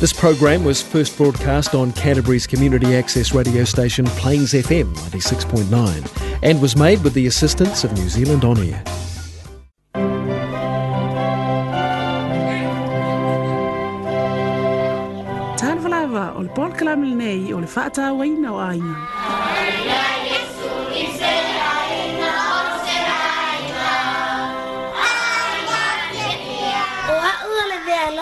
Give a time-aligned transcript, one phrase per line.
[0.00, 6.62] This program was first broadcast on Canterbury's community access radio station Plains FM 96.9 and
[6.62, 8.80] was made with the assistance of New Zealand On Air.
[15.58, 18.58] Tan falava o le pol kalamilnei o le fata waina o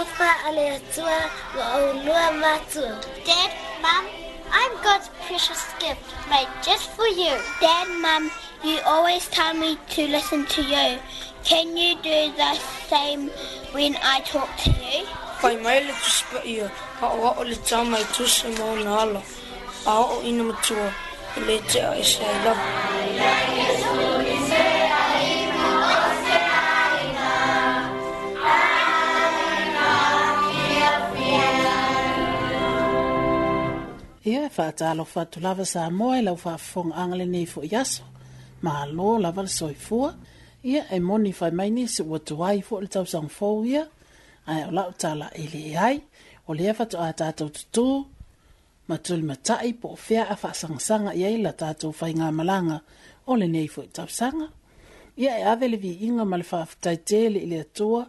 [0.06, 1.18] papa ale atua
[1.56, 2.98] wa au lua matua.
[3.26, 3.50] Dad,
[3.82, 4.04] mom,
[4.50, 7.34] I'm God's precious gift made just for you.
[7.60, 8.30] Dad, mom,
[8.62, 10.98] you always tell me to listen to you.
[11.44, 12.54] Can you do the
[12.88, 13.30] same
[13.72, 15.06] when I talk to you?
[15.40, 16.70] Pai mai le tu spa ia,
[17.00, 19.22] ka o o le tau mai tu se mō nā ala.
[19.86, 20.88] A o ina matua,
[21.46, 22.52] le te a e se ai la.
[22.54, 25.15] Ai ai, Jesus,
[34.26, 38.02] Ia e whātālo whātu lava sa moe lau whāfong angale nei fo iaso.
[38.66, 40.08] Ma alo lava le soi fua.
[40.66, 43.84] Ia e moni whai maini se ua tuai fo le tau sang fau ia.
[44.50, 46.00] Ai au lau tāla e le ai.
[46.50, 47.84] O le e whātu a tātou tutu.
[48.90, 52.80] Ma tuli matai po o fea a whāsangasanga ia i la tātou whai ngā malanga.
[53.30, 54.50] O le nei fo i tau sanga.
[55.22, 58.02] Ia e avele vi inga ma le whāfutai tele i le atua.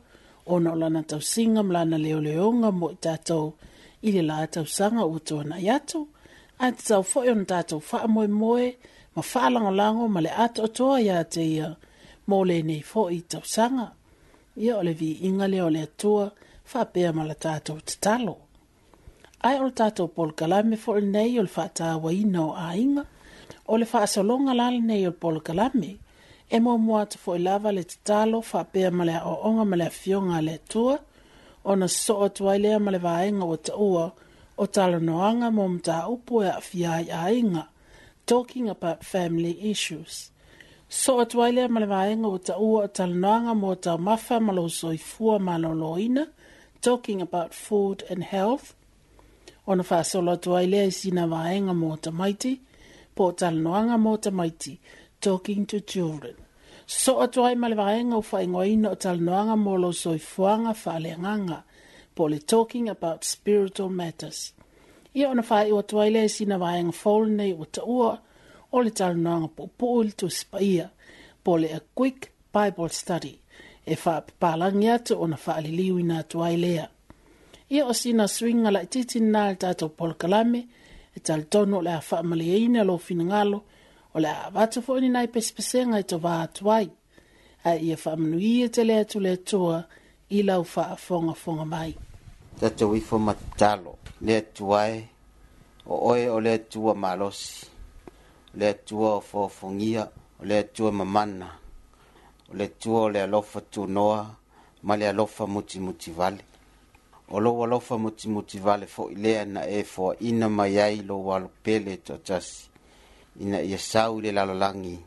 [0.49, 3.51] O na o lana tau singa ma lana leo leonga mo i tātou.
[3.53, 3.66] Ia
[4.01, 5.99] i le la tausaga ua toanai atu
[6.63, 8.67] ae tatau foʻi ona tatou faamoemoe
[9.15, 11.67] ma lango ma le a toʻatoa iā te ia
[12.27, 13.85] mo lenei foʻi tausaga
[14.63, 16.25] ia o le viiga lea o le atua
[16.71, 18.35] faapea ma la tatou tatalo
[19.47, 19.55] ae
[20.15, 23.03] pol kalame tatou nei foʻi lenei o le faatauaina o aiga
[23.71, 25.91] o le faasologa la lenei o le polokalame
[26.55, 30.45] e moamoa atu foʻi lava le tatalo faapea ma le aʻoaʻoga ma le afioga a
[30.47, 30.95] le atua
[31.67, 34.05] ona so o tuai lea ma le vaenga o ta ua
[34.57, 37.63] o tala noanga mo mta upo e afiai a inga,
[38.29, 40.13] talking about family issues.
[40.99, 43.91] So o tuai lea ma le vaenga o ta ua o tala noanga mo ta
[44.07, 44.63] mafa malo
[45.11, 46.23] fua malo ina,
[46.85, 48.67] talking about food and health.
[49.69, 52.53] Ona wha solo tuai lea sina vaenga mo ta maiti,
[53.15, 54.73] po tala noanga mo ta maiti,
[55.25, 56.37] talking to children
[56.87, 60.73] so atu ai male vaenga u faingo ina o tal noanga molo so i fuanga
[60.83, 61.59] fale nganga
[62.15, 64.39] pole talking about spiritual matters
[65.17, 68.11] ia ona fa i atu ai le sina vaenga fol nei o te ua
[68.75, 69.87] o le tal noanga po po
[70.19, 70.87] to spaia
[71.45, 72.19] pole a quick
[72.53, 73.35] bible study
[73.85, 76.57] e fa palangi atu ona fa aliliu ina atu ai
[77.75, 80.61] ia o sina swinga la titi nal tato pol kalame
[81.17, 83.59] e tal tono le a fa male ina lo finangalo ngalo
[84.17, 86.87] o le avata fo ni nai pesipesenga i to vaa tuai.
[87.63, 89.75] A ia whaamanuia te lea tu lea tua
[90.35, 91.91] i lau faa fonga fonga mai.
[92.59, 93.93] Tata wifo matalo
[94.25, 95.07] lea tuai e,
[95.93, 97.65] o oe o lea tua malosi,
[98.57, 100.03] lea tua o fongia
[100.41, 101.49] o lea tua mamana,
[102.51, 104.35] o lea tua o lea lofa tu noa,
[104.83, 106.43] ma lea lofa muti muti vale.
[107.29, 111.39] O loa lofa muti muti vale fo ilea na e fo ina mai ai loa
[111.39, 112.65] lupele e to tasi
[113.37, 114.97] ina ia sau i le lalolagi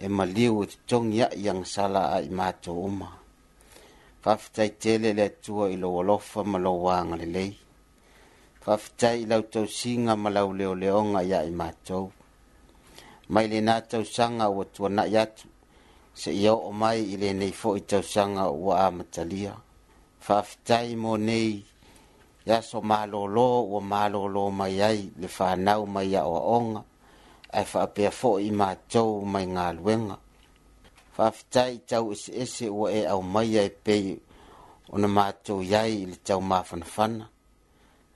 [0.00, 3.10] e maliu o totogi ai agasala ai matou uma
[4.22, 7.52] faafetaitele le atua i lou alofa ma le aga lelei
[8.64, 12.06] faafetai i lautausiga ma lauleoleoga ia i matou
[13.32, 15.46] mai lenā tausaga ua tuanaʻi atu
[16.20, 19.52] seʻia oo mai i lenei foʻi tausaga ua amatalia
[20.26, 21.52] faafetai monei
[22.48, 26.80] e aso mālōlō ua mālōlō mai ai le fanau mai aʻoaʻoga
[27.56, 30.16] ai fa pe fo i ma tau mai nga luenga
[31.16, 33.94] fa fitai tau ese ese o e au mai ai pe
[34.94, 37.14] on ma tau yai i tau ma fan fan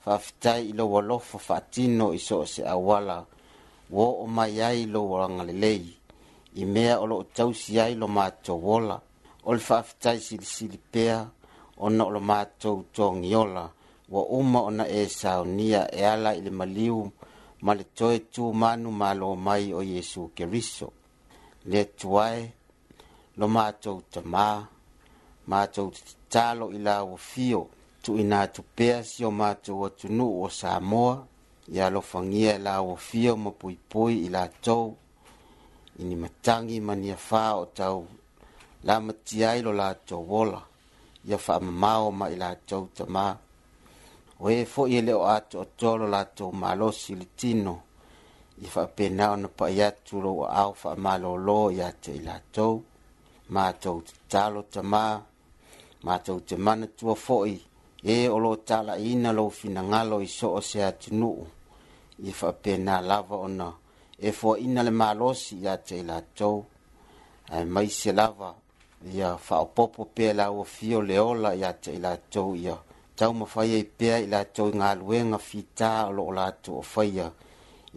[0.04, 3.16] fa fitai lo lo fo fa tino i so se awala
[3.94, 5.84] wo o mai ai lo wanga le lei
[6.60, 8.96] i mea o lo tau si ai lo ma tau wola
[9.48, 11.04] ol le fa fitai sil sil pe
[11.84, 13.64] ona lo ma tau tongiola
[14.12, 17.00] wa uma ona e saunia e ala ili maliu
[17.64, 20.88] ma le toe tumanu malo mai o iesu keriso
[21.70, 22.40] le tuae
[23.38, 24.46] lo matou tamā
[25.50, 27.60] matou tatalo i lauafio
[28.02, 31.14] tuuinā tupea si o matou atunuu o samoa
[31.74, 34.86] ia alofagia e lauafio ma puipui i latou
[36.00, 38.00] i ni matagi ma niafā o tau
[38.86, 40.60] lamatia ai lo latou ola
[41.28, 43.26] ia faamamao ma i latou tamā
[44.46, 47.74] ua foʻi e le o a toʻatolo latou malosi le tino
[48.62, 52.74] i faapena ona paʻi atu lou aao faamalōlō iā te i latou
[53.54, 55.04] matou tatalo tamā
[56.06, 57.56] matou te manatua foʻi
[58.02, 61.38] e o loo talaʻiina lou finagalo i so o se atunuu
[62.26, 63.68] ia faapena lava ona
[64.18, 66.58] e foaʻina le malosi iā te i latou
[67.54, 68.50] ae maise lava
[69.14, 72.74] ia faaopoopo pea laua fio le ola iā te i latou ia
[73.16, 77.26] tau mafai ai pea i latou i galuega fitā o loo latou afaia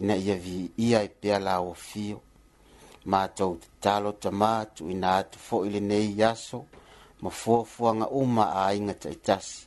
[0.00, 2.18] ina ia viia e pea la uafio
[3.10, 6.58] matou tatalo tamā tuuina atu foʻi lenei aso
[7.22, 9.60] ma fuafuaga uma aiga taʻitasi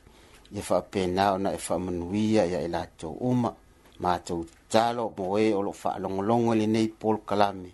[0.56, 3.50] ia faapena ona e faamanuia ia i latou uma
[4.02, 7.70] matou tatalo moē o loo faalogologo i lenei pol kalame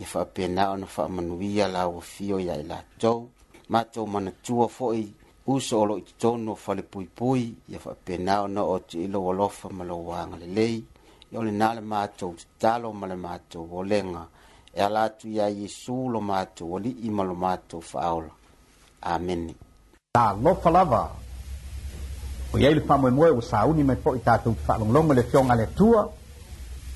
[0.00, 3.28] ia faapena ona faamanuia la uafio ia i latou
[3.68, 5.06] matou manatua foʻi
[5.46, 10.12] uso o loo i totonu o falepuipui ia ona o te ilo alofa ma lou
[10.14, 10.84] agalelei
[11.32, 14.26] ia o lenā le matou tatalo ma le matou olega
[14.74, 18.30] e ala atu iā iesu lo matou alii ma lo matou faaola
[19.02, 19.54] amene
[20.12, 21.10] talofa lava
[22.54, 25.62] o iai le faamoemoe ua sauni mai foʻi tatou te faalogologo i le fioga le
[25.62, 26.08] atua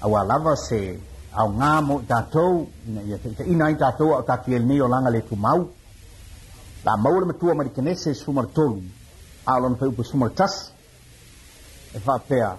[0.03, 1.01] auā lava se
[1.35, 5.11] aogā mo i tatou ina ia taʻitaʻina ai tatou ao tatuiai e lenei o laga
[5.11, 5.69] le tumau
[6.87, 8.81] La maua le matua malikenese i sumale tolu
[9.45, 10.71] a lona peupu sumale tasi
[11.93, 12.59] e faapea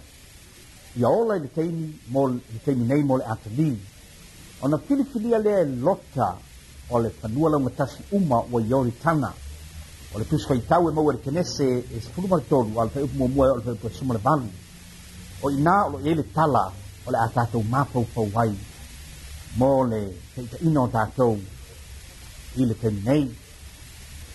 [0.99, 3.79] ia ola i le taimi mo le nei mo le atalili
[4.59, 6.35] ona filifilia lea e lota
[6.89, 9.33] o le fanua laugatasi uma ua iaolitana
[10.13, 11.65] o le tusifaitau e maua le kenese
[11.95, 14.49] e sefulu ma le tolu a le peupu muamua e o le peupu e valu
[15.43, 16.65] o inā o loʻi tala
[17.05, 18.53] o le a tatou mapaupau ai
[19.57, 20.01] mo le
[20.91, 21.33] tatou
[22.59, 22.75] i le
[23.07, 23.25] nei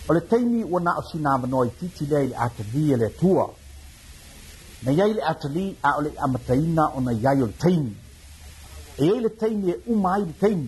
[0.09, 2.95] O le teimi o na o sina manoa i titi lea i le atali e
[2.97, 3.47] le atua.
[4.83, 7.95] Na iai le atali a o le amataina o na iai o le teimi.
[8.99, 10.67] E iai le teimi e uma ai le teimi.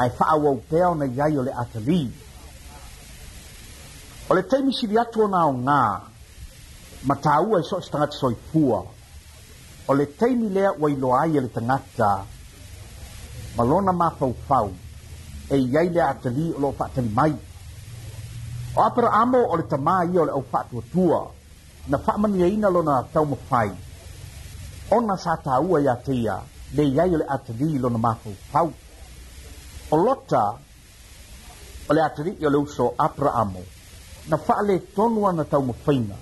[0.00, 2.02] Ai whaawau pēa o na iai o le atali.
[4.30, 5.84] O le teimi siri atu o na o ngā.
[7.08, 8.84] Matāua i so i stangata soifua.
[9.88, 12.24] O le teimi lea wa iloa ai e le tangata.
[13.56, 14.70] Malona mafau fau.
[15.50, 17.32] E iai le atali o lo whaatali mai.
[18.76, 21.20] O apara amo o le tamā ia o le au whātua tua.
[21.88, 23.68] Na whaamaniaina lo na tau mawhai.
[24.90, 26.38] O na sā tāua ia teia,
[26.76, 28.72] le iai o le atari lo na mātou pau.
[29.90, 30.42] O lota,
[31.88, 33.60] o le atari i ya o le uso apara amo.
[34.28, 36.16] Na wha le tonua na tau mawhaina.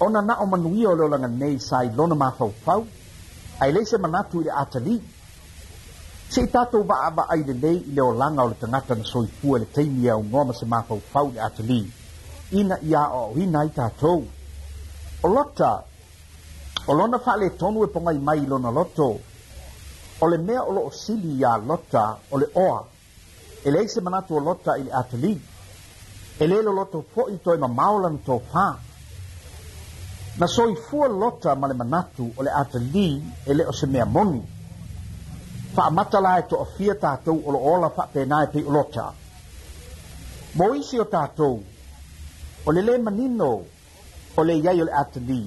[0.00, 2.86] O na na o manuia o le olanga nei sā lo na mātou pau.
[3.58, 4.94] Ai leise manatu i ya atari.
[5.00, 5.17] Ai
[6.30, 10.06] se i tatou vaava'ai lelei i le olaga o le tagata na soifua le taimi
[10.06, 11.80] e aunoa ma se mafaufau i le atali
[12.60, 14.18] ina ia o'oina ai tatou
[15.26, 15.70] o lota
[16.88, 19.08] o lona fa'aletonu e pogai mai i lona loto
[20.22, 22.80] o le mea o lo'o sili iā lota o le oa
[23.66, 25.32] e leai se manatu o lota i le atali
[26.42, 28.66] e lē lo loto fo'i toe mamao lana tofā
[30.40, 33.14] na soifua lota ma le manatu o le atalii
[33.50, 34.42] e lē o se mea moni
[35.74, 38.60] fa mata la e to fia ta to o ola fa e pe nai pe
[38.74, 39.06] locha
[40.56, 41.48] mo isi o ta to
[42.66, 43.50] o le le manino
[44.38, 45.42] o le yai o le atni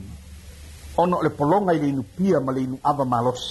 [1.01, 3.41] ono le polonga ile nu pia ma le nu ava malos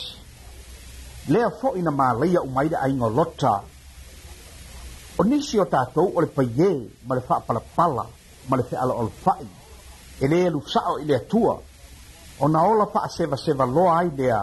[1.32, 3.54] le fo ina ma le ya umaida ai ngo locha
[5.18, 6.70] o nisi o ta to o le pa ye
[7.06, 8.04] ma le fa pala pala
[8.48, 9.32] ma le fa ala ol fa
[10.24, 11.54] ele lu sa o ile tua
[12.44, 14.42] ona ola pa seva seva lo ai dea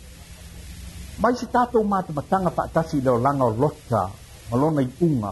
[1.21, 4.01] mai se tatou matamataga faatasi i le olaga o lota
[4.49, 5.31] ma lona iʻuga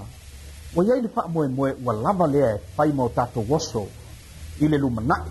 [0.75, 3.81] ua iai le faamoemoe ua lava lea e fai ma o tatou oso
[4.59, 5.29] i le lumanaʻi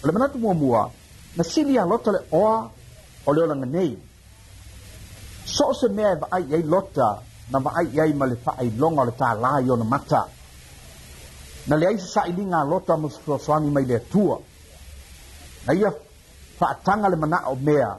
[0.00, 0.90] o le manatu muamua
[1.36, 2.56] na sili a lota le oa
[3.28, 3.90] o le olaganei
[5.56, 7.06] so se mea e vaai i lota
[7.52, 10.20] na vaai i ai ma le faailoga o le tālā i ona mata
[11.68, 14.36] na leai sasaʻiliga a lota ma sosoasoani mai le atua
[15.66, 15.90] na ia
[16.58, 17.90] faataga le manaʻo mea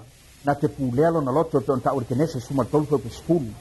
[0.45, 3.51] na te pulea lona loto pe ona taʻulekenese sumatolu pe sefulu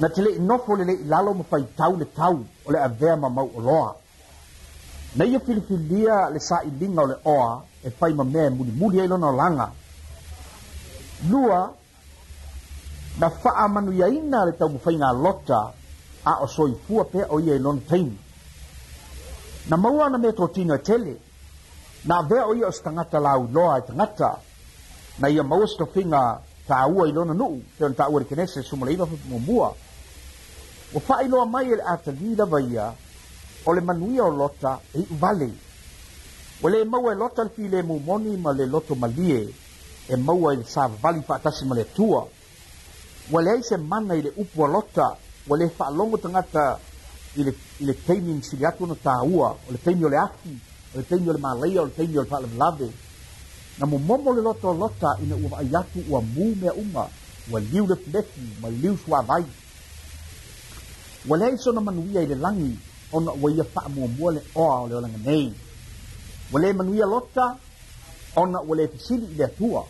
[0.00, 3.16] na te leʻi nofo o le leʻi lalo ma faitau le tau o le avea
[3.16, 3.94] ma mauʻoloa
[5.16, 9.08] na ia filifilia le saʻiliga o le oa e fai ma mea e mulimuli ai
[9.08, 9.70] lona olaga
[11.30, 11.72] lua
[13.18, 15.72] na faamanuiaina le taumafaigalota
[16.24, 18.18] a o soifua pea o ia i lona taimi
[19.70, 21.16] na maua ana mea totino e tele
[22.04, 24.38] na avea o ia o se tagata lauiloa e tagata
[25.18, 26.22] na ia mauasitofiga
[26.68, 29.74] tāua i lona nuu pe ona tāua le kenese sumulaiva muamua
[30.94, 32.86] ua faailoa mai e le a talī lava ia
[33.66, 35.50] o le manuia o lota e i'u vale
[36.62, 39.46] ua lē maua e lota le pile mumoni ma le loto malie
[40.08, 42.26] e maua i le sa vavali faatasi ma le atua
[43.32, 45.14] ua leai se mana i le upu a lota
[45.48, 46.66] ua lē faalogo tagata
[47.36, 50.58] i le i le taimi masili atu ona tāua o le taimi o le afi
[50.94, 52.90] o le taimi o le malaia o le taimi o le faalavelave
[53.78, 57.08] na mo momo le loto lota ina ua vaaiatu ua mū mea uma
[57.52, 59.44] ua liu le fuleki ma liu suavai
[61.28, 62.70] ua lea isona manuia i le lagi
[63.12, 65.46] ona ua ia faamuamua le oa o le olaga nei
[66.52, 67.46] ua lē manuia lota
[68.36, 69.82] ona ua lē fesili i le atua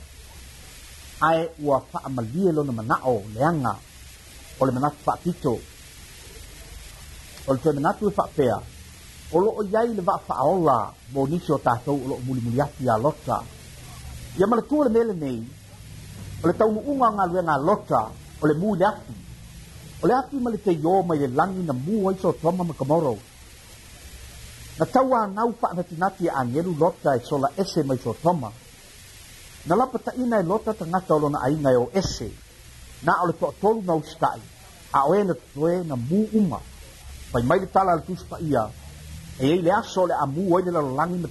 [1.29, 3.73] ae ua faamalie lona manaʻo leaga
[4.61, 5.53] o le manatu faapito
[7.47, 8.57] o le toe manatu e faapea
[9.33, 10.76] o loo iai le vaafaaola
[11.12, 13.37] mo nisi o o loo mulimuli ati ia lota
[14.38, 15.43] ia malatua le mea oleh
[16.43, 18.11] o le taunuuga agaluega
[18.43, 19.14] oleh o le mu le aki
[20.03, 23.17] o le aki ma le teiō mai le lagi na mu ai soatoama ma komoro
[24.79, 28.49] na tauanau faanatinati e agelu lota e sola ese mai soatoama
[29.67, 32.29] na lapataʻina e lota tagata o lona aiga e o ese
[33.07, 34.43] na o le toʻatolu na usitaʻi
[34.93, 36.59] a oē na totoē na mu uma
[37.31, 38.62] fai mai le tala a le tusi paia
[39.38, 41.29] e ai le aso o le amū ai le lalolagi ma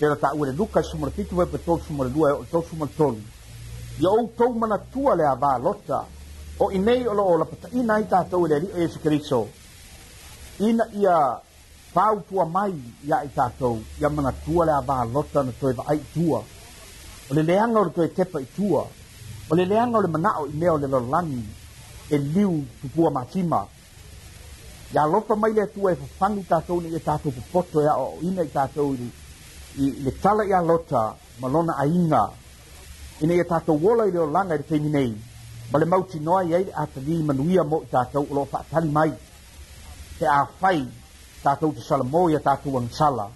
[0.00, 2.44] Tērā tā ua le luka i sumala fitu vai pa tau sumala lua e o
[2.50, 3.20] tau sumala tolu.
[4.00, 6.06] Ia ou tau mana tua le a vā lota.
[6.58, 9.42] O inei o loo lapata ina i tātou le rio Yesu Keriso.
[10.68, 11.16] Ina ia
[11.92, 12.72] pautua mai
[13.04, 13.82] ia i tātou.
[14.00, 16.40] Ia mana tua le a vā lota na toi vai tua.
[17.30, 18.86] O le leanga o le toi tepa i tua.
[19.50, 21.44] O le leanga o le manao i mea o le lolani.
[22.08, 23.64] E liu tupua matima.
[24.94, 28.42] Ia lopa mai le tua e fafangi tātou ni e tātou popoto ia o ina
[28.42, 29.12] i tātou i
[29.76, 32.22] le tala ia lota ma lona ainga
[33.20, 35.12] ina ia e tātou wola i leo langa i te teimi nei
[35.72, 38.88] ma le mauti noa iai le atali i manuia mo i tātou o loo whaatali
[38.90, 39.12] mai
[40.18, 40.80] te a whai
[41.44, 43.28] tātou te salamo i a tātou angsala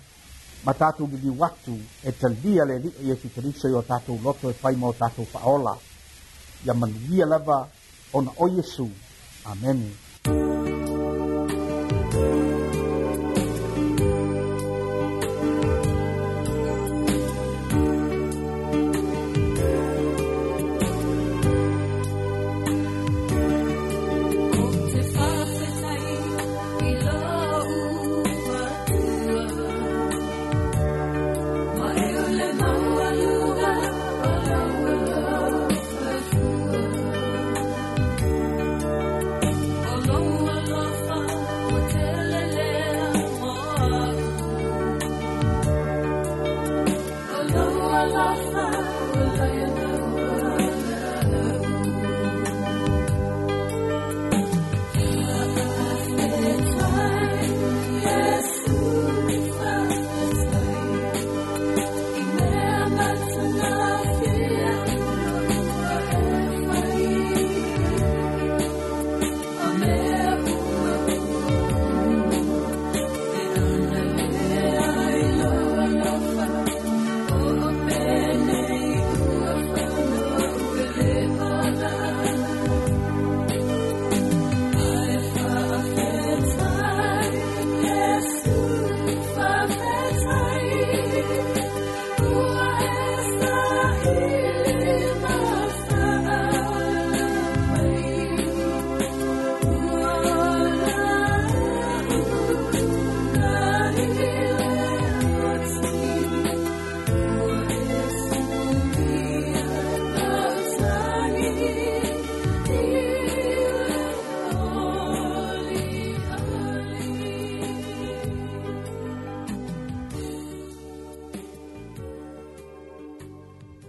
[0.65, 4.19] ma tātou li watu e talia le li i e ki tarisa i o tātou
[4.27, 5.77] loto e whai ma o tātou whaola
[6.67, 7.65] ia manuia lava
[8.13, 8.89] ona o Yesu
[9.47, 9.93] Amen.
[10.27, 10.54] Amen.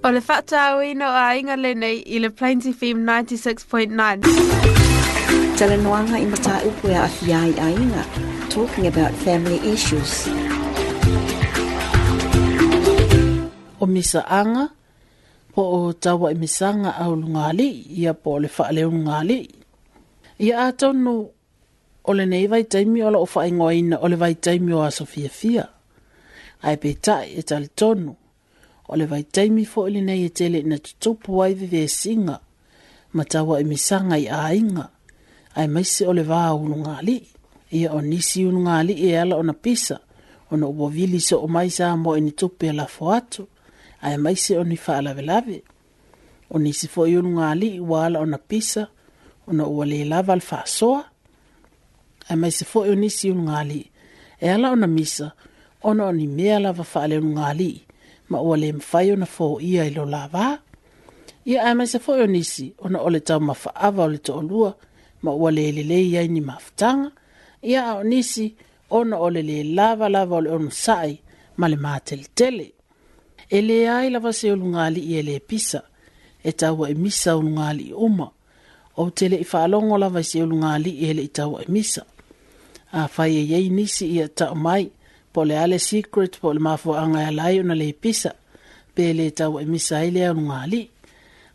[0.06, 4.22] O le whata au ino a inga le nei i le Plains FM 96.9.
[5.58, 7.06] Tala noanga i mata upu e a
[7.42, 8.04] ai a inga,
[8.54, 10.12] talking about family issues.
[13.82, 14.66] O misa anga,
[15.54, 17.70] po o tawa i misanga au lungali,
[18.02, 19.40] ia po le wha leo lungali.
[20.46, 21.16] Ia a tonu,
[22.06, 24.82] o le nei vai taimi ola o wha ingoa ina, o le vai taimi o
[24.86, 25.66] a Sofia Fia.
[26.66, 28.12] Ai pe tai e tali tonu
[28.88, 32.42] o le vaitaimi foʻi lenei e tele ina totopu ai vevesiga e
[33.15, 34.86] ma taua e i misaga i aiga
[35.60, 37.24] ae maisi o le va ulugalii
[37.77, 39.98] ia o nisi ulugalii e ala ona pisa
[40.51, 43.44] ona ua vili soo mai sa mo ini e tupe lafo atu
[44.06, 45.58] ae maisi o ni faalavelave
[46.50, 48.84] o nisi foʻi ulugalii ua ala ona pisa
[49.50, 51.01] ona ua lē lava le faasoa
[52.30, 53.86] ae maisi foʻi o nisi ulugalii
[54.39, 55.27] e ala ona misa
[55.88, 57.80] ona o ni mea lava faaleulugalii
[58.29, 60.48] ma ua le mawhai o na fō ia i lo lava.
[61.50, 64.32] Ia ai mai se fō o nisi o na ole tau mawha o le to
[64.41, 64.72] olua
[65.24, 67.10] ma ua le lele ia ni mawhatanga.
[67.72, 68.46] Ia o nisi
[68.89, 71.12] o na ole le lava lava o le onu sai
[71.60, 72.67] ma le mātele tele.
[73.50, 75.82] E le ai lava se o lungali i e le pisa
[76.48, 78.27] e tau e misa o lungali i uma.
[79.01, 82.03] O tele i whaalongo lava se o lungali i ele i tau e misa.
[83.00, 84.84] A whai e yei nisi ia tau mai
[85.36, 88.32] pole ale secret po le mafo anga ya e lai una le pisa
[88.96, 90.82] pe le tau e misa ile anu ngali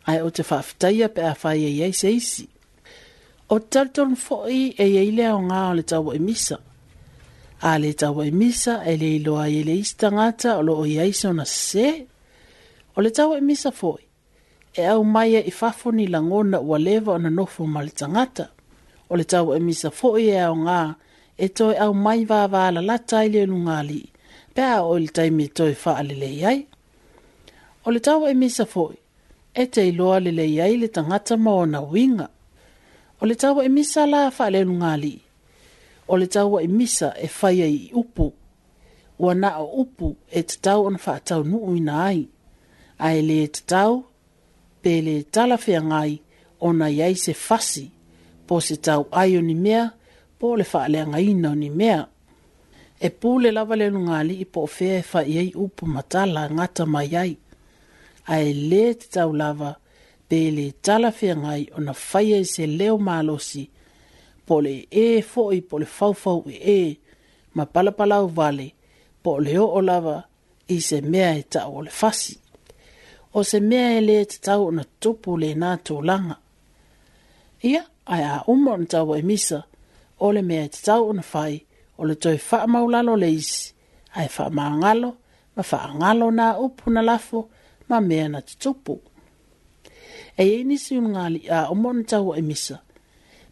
[0.09, 2.43] ai o te faftaia pe a fai e yei seisi
[3.53, 6.57] o talton foi e yei le o nga o le tau e misa
[7.69, 11.11] a le tau e misa e le ilo a yele istangata o lo o yei
[11.19, 11.87] se ona se
[12.95, 14.03] o le tau e misa foi
[14.81, 18.45] e au mai e fafo ni langona ua lewa ona nofo ma le tangata
[19.09, 20.87] o le tau e misa foi e au ngaa
[21.37, 24.01] e toi au mai wā wā la la tai le nungali,
[24.55, 26.65] pēa o le tai me toi wha ale le iai.
[27.85, 28.95] O le tau e misa foi,
[29.53, 32.27] e te iloa le le iai le tangata maona winga.
[33.21, 35.15] O le tau e misa la wha ale nungali,
[36.11, 38.27] o le tau e misa e whai ai upu,
[39.23, 42.19] ua na o upu e te tau on wha tau nu uina ai,
[43.05, 43.91] ai le e te tau,
[44.81, 46.11] pe le tala whea ngai,
[46.59, 47.85] o na iai se fasi,
[48.47, 49.83] po se tau ai o ni mea,
[50.41, 52.01] pole le fa le nga ina ni mea.
[52.99, 56.41] E pole le lava le nunga li i po fe e fa iei upu matala
[56.55, 57.33] ngata mai ai.
[58.33, 59.71] A e le te tau lava
[60.29, 63.63] pe le tala fe ngai o na fai e se leo malosi.
[64.47, 66.39] Po le e fo i po le fau
[66.75, 66.77] e
[67.55, 68.67] ma palapala u vale
[69.23, 70.17] pole o lava
[70.75, 72.33] i se mea e tau o le fasi.
[73.37, 75.71] O se mea e le te o na tupu le nga
[76.09, 76.37] langa.
[77.71, 77.81] Ia,
[78.13, 79.59] ai a umo tau e misa
[80.21, 81.53] ole le mea te tau ona fai
[81.99, 83.27] ole le toi wha maulalo le
[84.19, 85.09] ai wha maangalo,
[85.55, 87.39] ma wha angalo na upu na lafo,
[87.89, 88.93] ma mea na te tupu.
[90.37, 91.77] E e nisi un ngali a o
[92.11, 92.77] tau e misa,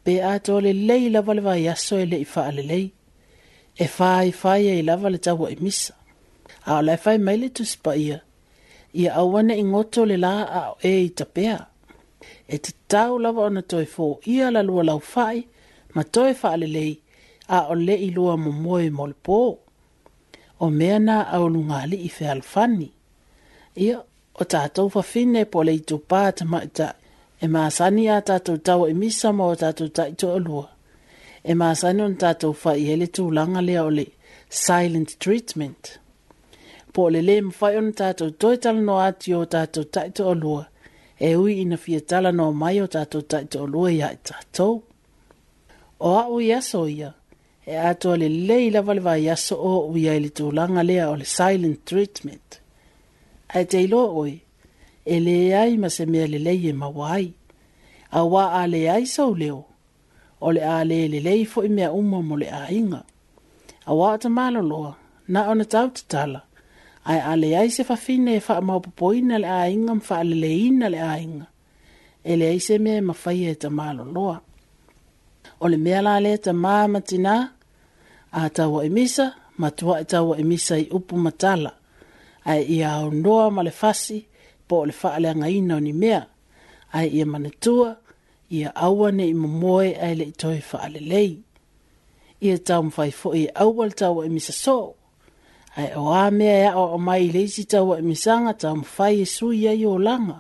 [0.03, 2.87] pe a to le lei lava le vai aso e le i wha le lei,
[3.79, 5.93] e wha i wha e lava le tau e misa.
[6.69, 8.19] A o le fai mai le tuspa ia,
[9.01, 11.57] ia awane i ngoto le la a o e i tapea.
[12.47, 15.37] E te tau lava ona toi fo ia la lua lau fai,
[15.95, 16.93] ma toe faalelei
[17.57, 19.39] a o le iloa momoe mo le pō.
[20.65, 22.89] O mea nā au lunga li i fe alfani.
[23.85, 23.97] Ia,
[24.41, 26.89] o tātou fa fine po le i tō pāta ma ita
[27.41, 30.65] e māsani a tātou tau e misa mo o tātou tai tō alua.
[31.51, 34.05] E māsani on tātou fa i hele tū langa lea o le
[34.65, 35.95] silent treatment.
[36.93, 40.65] Po le le mwhai on tātou toi tala no ati o tātou tai tō alua.
[41.29, 44.79] E ui ina fia tala no mai o tātou tai tō alua i a tātou
[45.99, 47.13] o a'u iaso o ia
[47.67, 51.79] e atoa lelei lava le vaiaso o uia i le tulaga lea o le silent
[51.89, 52.49] treatment
[53.55, 54.35] ae te iloa oe
[55.05, 57.27] e lē ai ma se mea lelei e maua ai
[58.19, 59.61] auā a lē ai sau leo
[60.39, 63.01] o le a lē lelei fo'i mea uma mo le āiga
[63.89, 64.91] auā o tamāloloa
[65.33, 66.41] na ona tautatala
[67.11, 71.45] ae a lē ai se fafine e fa'amaopopoina le āiga ma fa'aleleina le āiga
[72.23, 74.37] e leai se mea e mafaia e tamāloloa
[75.59, 77.53] o le mea la le ta matina
[78.31, 79.25] a taua emisa
[79.59, 81.71] ma tua e taua emisa i upu matala
[82.51, 84.17] ai ia o noa ma le fasi
[84.67, 86.21] po o le faale angaina o ni mea
[86.97, 87.89] ai ia manatua
[88.57, 91.33] ia aua ne i momoe ai le itoe faale lei
[92.45, 94.77] ia tau mwhai fo i aua le taua emisa so
[95.79, 99.61] ai o a mea ea o mai le isi taua emisanga tau mwhai e sui
[99.71, 100.37] ai o langa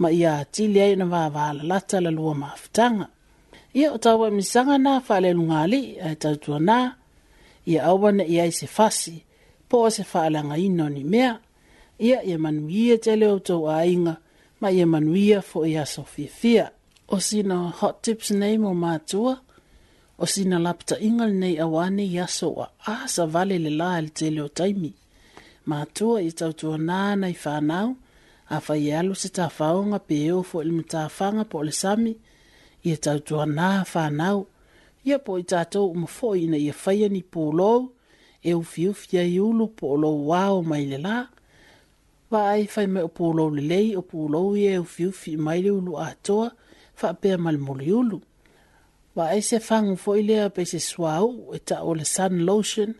[0.00, 3.06] ma ia atili ai na vaa vaa la lata la lua maafutanga
[3.74, 6.78] ia o taua e misaga na faaalealuga alii ae tautuanā
[7.70, 9.20] ia aua na ia i se fasi
[9.68, 11.38] po o se faaalagaina o ni mea
[12.02, 14.14] ia ia manuia te leo outou aiga
[14.60, 16.64] ma ia manuia foʻi aso fiafia
[17.08, 19.34] o sina hot tips nei mo matua
[20.18, 24.40] o sina lapataʻiga lenei auā nei aso ua a savale le lā i le tele
[24.42, 24.90] o taimi
[25.70, 27.88] matua ia tautuanā nai fanau
[28.54, 31.72] afaia e alu se tafaoga pe ō e foʻi e le matafaga po o le
[31.82, 32.12] sami
[32.84, 34.44] ia tautua nā whānau.
[35.08, 37.72] Ia po i tātou umafoi na ia whaia ni pōlō,
[38.42, 41.18] e ufi ufi ai ulu pōlō wāo mai le lā.
[42.30, 45.58] Wa ai whai me o pōlō le lei o pōlō i e ufi ufi mai
[45.64, 46.50] le ulu ātoa,
[47.00, 48.20] whaapea malimoli ulu.
[49.18, 52.94] Wa ai se whangu foi lea pe se swau e ta o le sun lotion,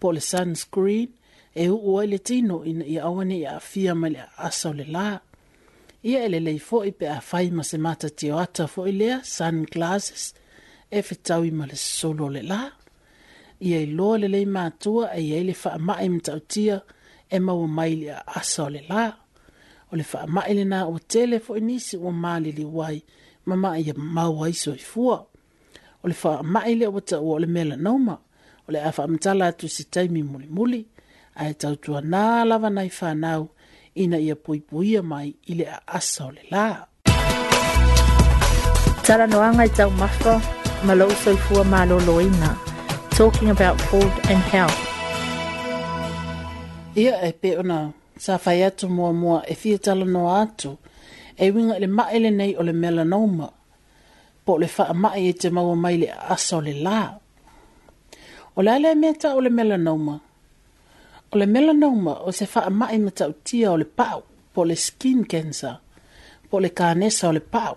[0.00, 1.10] po le sunscreen,
[1.56, 5.16] e u oi le tino ina ia awane ia awhia mai le aso le laa
[6.02, 10.24] ia e lelei foʻi pe a fai ma se matatio ata foʻi lea sun glasses
[10.90, 12.60] e fetaui ma le sosolo e o le lā
[13.68, 16.76] ia iloa lelei matua e iai le faamaʻi ma taʻutia
[17.30, 19.04] e maua mai le aasa o le lā
[19.92, 22.98] o le faamaʻi lenā ua tele foʻi nisi ua maliliu ai
[23.46, 25.16] ma maʻi ia mau ai soifua
[26.02, 28.14] o le faamaʻi lea ua taʻua o le melanoma
[28.68, 30.82] o le a faamatala atu se taimi mulimuli
[31.40, 33.44] ae tautuanā lava nai fanau
[33.96, 36.64] ina ia puipuia mai i le aasa o le lā
[39.06, 40.32] talanoaga i taumafa
[40.86, 42.50] ma lou soifua malōlōina
[43.16, 44.80] talking about food and health
[47.02, 47.78] ia e pe ona
[48.24, 50.70] sa fai atu muamua e fia talanoa atu
[51.36, 53.48] e winga le maʻe lenei o le melanoma
[54.44, 57.00] po o le faamaʻi e te maua mai le aasa o le lā
[58.56, 60.14] o le ʻaeleai mea taʻu o le melanoma
[61.32, 64.20] O le melanoma o se faa mai ma tautia o le pau,
[64.52, 65.76] po le skin cancer,
[66.50, 67.74] po le kānesa o le pau.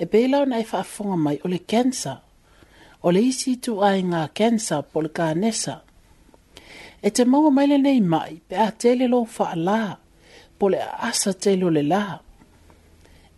[0.00, 2.16] E beilau nei faa fonga mai o le cancer,
[3.04, 5.74] o le isi tu ai ngā cancer po le kānesa.
[7.02, 9.80] E te maua mai nei mai, pe a tele lo faa la,
[10.58, 12.02] po le asa tele o le la.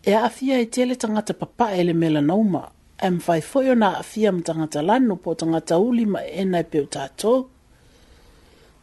[0.08, 2.64] E a afia e tele tangata papa e le melanoma,
[3.04, 7.38] e mwhai foio na afia mtangata lanu po tangata ulima e nai peo tātou.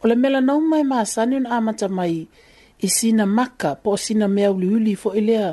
[0.00, 2.16] O le mela nau mai maa sani un amata mai
[2.86, 5.48] i sina maka po sina mea uliuli fo i lea.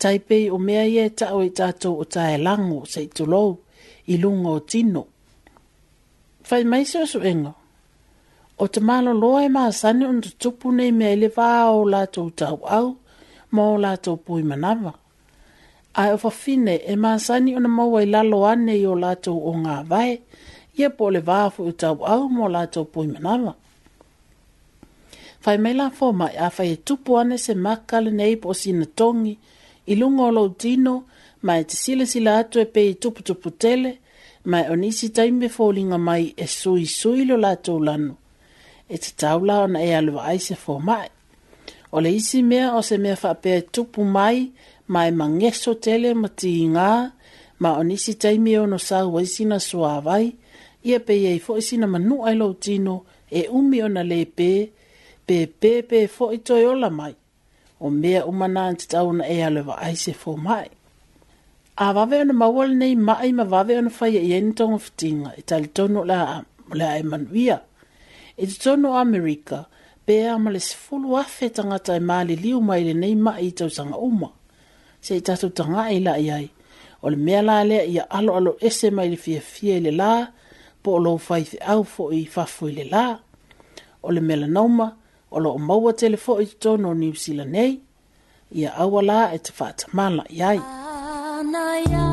[0.00, 3.08] Taipei o mea ia e ta o e i tātou o tae lango sa i
[3.16, 3.50] tulou
[4.12, 5.02] i lunga o tino.
[6.48, 7.52] Fai mai se su ingo.
[8.62, 12.28] O te malo loa e maa sani un tupu nei mea i vaa o lātou
[12.40, 12.88] tau au
[13.54, 14.92] ma o lātou pui manawa.
[16.00, 19.52] Ai o fafine e maa sani un maua i lalo ane i o lātou o
[19.62, 20.10] ngā vai
[20.80, 23.52] ia po le vā fu i tau au mō lātou pui manawa.
[25.44, 28.86] Whai mei la fō mai a whai e tupu ane se makale nei po sina
[28.98, 29.34] tongi,
[29.92, 30.94] i lungo lo tino,
[31.46, 33.92] mai te sila sila atu e pei tupu tupu tele,
[34.50, 38.14] mai o nisi taime fōlinga mai e sui sui lo lātou lanu.
[38.88, 41.08] E te tau lao na e alwa ai se fō mai.
[41.94, 44.44] O le isi mea o se mea whapea e tupu mai,
[44.94, 46.92] mai mangeso tele ma ti ngā,
[47.62, 50.28] ma o nisi taimi o no sa huaisina sua vai,
[50.88, 52.94] ia pe iei foʻi sina manuʻa i lou tino
[53.30, 54.50] e umi ona lē pē
[55.26, 57.14] pe pē pe foi toe ola mai
[57.84, 60.12] o mea uma na te tauna e ale vaai se
[60.46, 60.68] mai.
[61.76, 65.42] a vave ona maua nei maʻi ma vave ona faia i ai na togafitiga e
[65.48, 66.38] talitono o le aa
[66.70, 67.56] o le ae manuia
[68.40, 69.58] e totono o amerika
[70.06, 74.28] pea ma le sefulu afe tagata e maliliu mai lenei maʻi i tausaga uma
[75.04, 76.46] seʻi tatou tagaʻi e laʻi ai
[77.04, 80.26] o le mea la lea ia aloalo ese mai le fiafia i le la fia
[80.26, 80.38] fia
[80.82, 83.06] po lo fai fi au fo i fafu i le la.
[84.02, 84.86] O le mele nauma,
[85.34, 87.14] o lo o maua telefo i tono o New
[87.54, 87.72] nei,
[88.58, 90.58] ia au ala e te fata mala iai.
[90.64, 92.09] Ah,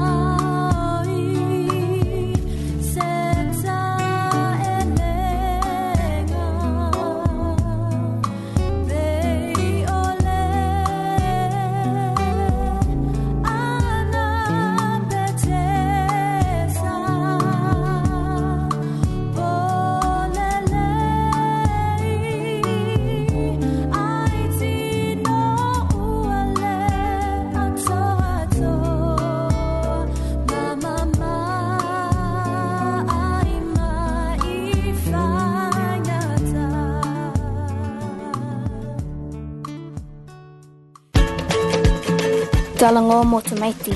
[43.27, 43.91] Homo Tomato.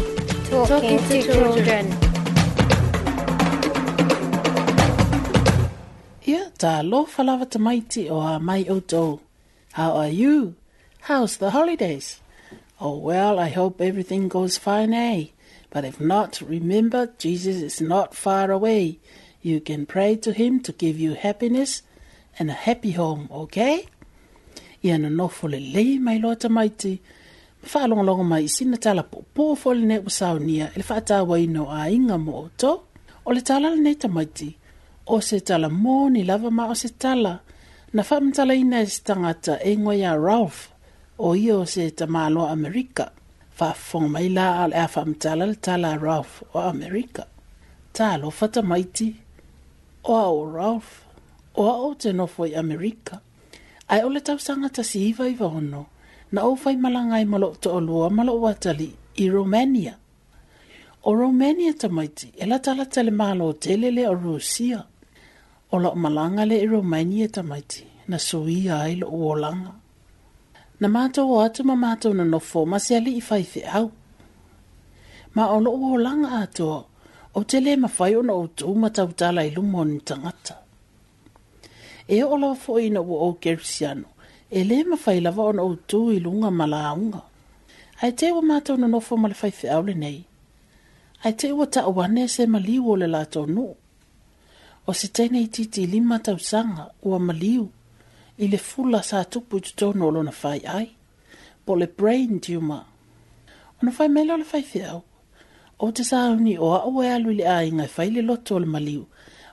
[0.50, 1.86] Talking, Talking to, to children.
[6.28, 9.22] Ia talo falawa tamaiti o a mai outou.
[9.72, 10.56] How are you?
[11.08, 12.20] How's the holidays?
[12.82, 15.28] Oh, well, I hope everything goes fine, eh?
[15.70, 19.00] But if not, remember Jesus is not far away.
[19.41, 21.84] You can pray to him to give you happiness
[22.38, 23.86] and a happy home, okay?
[24.84, 27.00] Ia na nofo my mai loa tamaiti.
[27.63, 32.71] faalogologo mai i sina talapoopō folenei ua saunia i le faatāuaina o aiga mo oto
[33.26, 34.47] o le tala lenei tamaiti
[35.06, 37.34] o se tala mo ni lava ma o se tala
[37.93, 40.62] na faamatalaina e se tagata e ya ralph
[41.19, 43.12] o ia o se tamāloa amerika
[43.58, 47.24] faafofoga mai la a o le a faamatala le tala a ralph o amerika
[47.93, 49.15] talofa tamaiti
[50.04, 50.91] o a o ralph
[51.56, 53.19] o a o te nofo i amerika
[53.88, 55.86] ae o le tausaga tasiiva i vaono
[56.32, 59.94] na o fai malanga i malo to olua malo watali i Romania.
[61.08, 64.80] O Romania tamaiti, e la tala tele malo o telele o Rusia.
[65.74, 69.72] O la malanga le i Romania tamaiti, na suia i lo uolanga.
[70.80, 73.44] Na mātou o atu ma mātou na nofo, ma se ali i fai
[73.80, 73.91] au.
[75.36, 76.80] Ma o lo uolanga atua,
[77.36, 80.56] o tele ma fai o na o tū ma tautala i lumo ni tangata.
[82.08, 84.08] E o lo fo i na o o kersiano,
[84.52, 87.22] e le mafai lava ona outu i luga ma launga
[88.02, 90.20] ae te ua matou na nofo ma le faifeʻau lenei
[91.26, 93.74] ae te ua taʻu ane se maliu o le latou nuu
[94.88, 97.66] o se tenei titilima tausaga ua maliu
[98.38, 100.88] i le fula sa tupu i totonu o lona fai ai
[101.66, 102.80] po le brain tuma
[103.84, 105.02] ona fai mele o le faifeʻau
[105.82, 106.04] O te
[106.46, 109.04] ni o aʻu e alu i le aiga e fai le loto o le maliu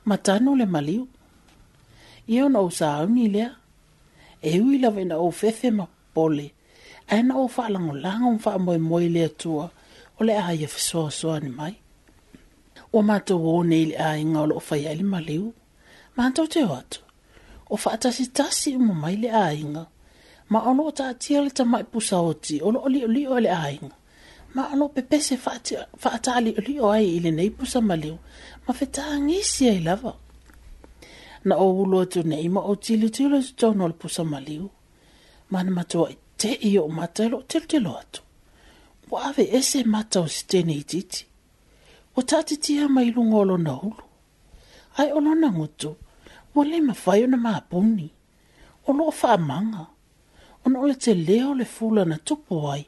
[0.08, 1.02] ma tanu le maliu
[2.32, 3.48] ia ona ou sauni i lea
[4.42, 6.52] e hui lawa ina o fefe ma pole.
[7.08, 9.70] A ina o wha lango langa mwha moe moe le atua,
[10.20, 11.74] o le aia fisoa soa ni mai.
[12.92, 15.52] O mato o ne ili a inga o lo fai ali ma liu,
[16.16, 17.00] mato te o atu.
[17.72, 19.84] O wha atasi tasi umu mai le a inga,
[20.50, 23.66] ma ono o taatia le mai pusa oti, o lo oli oli o le a
[23.76, 23.94] inga.
[24.54, 28.16] Ma ono pepese wha atali oli o ai ili nei pusa ma liu,
[28.66, 30.08] ma fetaa ngisi ai lava.
[30.14, 30.27] Ma
[31.48, 34.64] na o ulo atu nei ma o tili tili atu tono le pusa maliu.
[35.50, 38.20] Mana matua i te i o matalo tilo tilo atu.
[39.12, 41.20] Wawe ese mata o stene i titi.
[42.18, 44.04] O tati tia mai lungolo na ulo.
[44.98, 45.90] Ai o lona ngutu,
[46.54, 48.06] wale mawhaio na maa puni.
[48.88, 49.84] O loo faa manga.
[50.64, 52.82] O no le te leo le fula na tupu ai,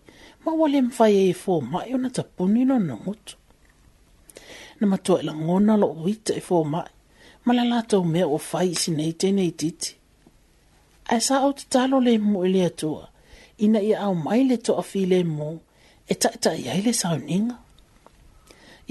[0.45, 2.23] ma wale mawhaio e fō mai o na ta
[2.69, 3.35] no na ngutu.
[4.81, 6.91] Na matua la ngona lo uita e fō mai.
[7.51, 9.91] Mala le latou mea ua fai i sinei tenei titi
[11.13, 13.03] ae sa ou tatalo le mu i e le atua
[13.65, 14.43] ina ia aumai
[15.13, 15.49] le mo,
[16.13, 17.57] e taʻitaʻi ai le sauniga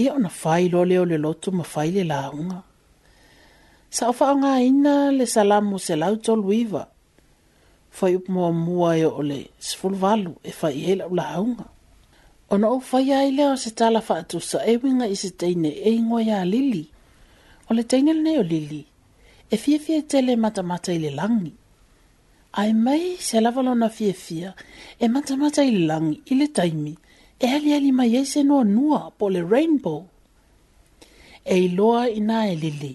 [0.01, 2.59] ia ona fai loa lea le lotu ma fai le lauga
[3.95, 4.13] sa o
[4.69, 6.83] ina le salamu se lau toluiva
[7.97, 11.65] fai upu moamua e oo le sefuluvalu e fai e ai laʻu lauga
[12.53, 16.21] ona ou faia ai o se tala faatusa e uiga i se teine e igoa
[16.29, 16.83] ia lili
[17.71, 18.81] O le teine le neo lili,
[19.49, 21.53] e fia fia e tele mata mata i le langi.
[22.59, 24.49] Ai mai se lavalo na fia fia,
[24.99, 26.93] e mata mata i le langi i le taimi,
[27.37, 30.01] e ali ali mai e se noa nua po le rainbow.
[31.45, 32.93] E iloa ina e lili,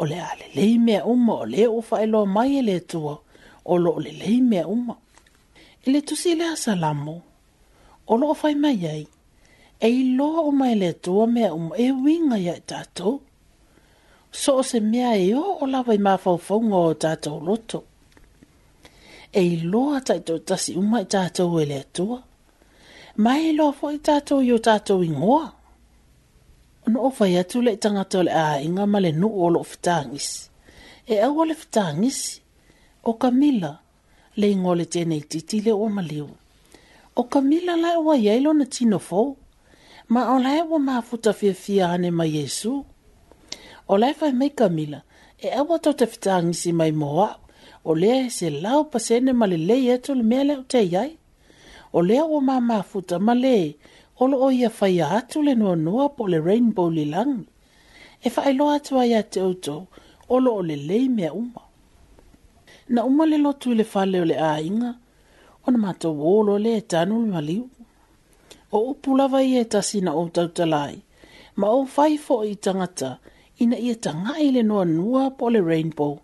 [0.00, 3.14] o le ale lei mea uma o le ufa e loa mai e le tua,
[3.70, 4.96] o lo le lei mea uma.
[5.84, 7.16] E le tusi le asalamo,
[8.10, 9.04] o lo fai mai ai,
[9.84, 13.14] e iloa uma e le tua mea uma e winga ya tatou
[14.32, 17.82] so o se mea e o o lawa i mawhauwhaunga o tātou loto.
[19.32, 22.18] E i loa taito tasi uma i tātou e le atua.
[23.16, 25.50] Mai e loa fwa i tātou i o tātou ingoa.
[26.88, 30.50] Ono o fai atu le tangata le a inga ma le nuu o lo fitangis.
[31.06, 32.40] E au o le fitangis,
[33.04, 33.78] o Camilla
[34.36, 36.30] le ingo le tenei titi le o maliu.
[37.16, 39.36] O Camilla lai o wa yeilo na tino fo,
[40.08, 42.84] ma o lai o ma futa fia fia ane ma Yesu
[43.92, 45.00] o lai fai mai kamila,
[45.38, 47.28] e awa tau te fitangi si mai moa,
[47.90, 51.10] o lea e se lau pasene ma le lei eto le mea leo te iai.
[51.98, 53.56] O lea o maa maa futa ma le,
[54.22, 57.34] o lo o ia fai atu le noa noa po le rainbow li lang.
[58.22, 59.76] E fai loa atu ai te oto,
[60.34, 61.62] o lo o le lei mea uma.
[62.92, 64.90] Na uma le lotu le fale o le a inga,
[65.66, 67.64] o na mato wolo le e tanu le maliu.
[68.72, 70.96] O upulawa i e tasina o tautalai,
[71.58, 73.29] ma o fai fo i tangata, o
[73.62, 76.14] ina ia tanga i le noa nua po le rainbow.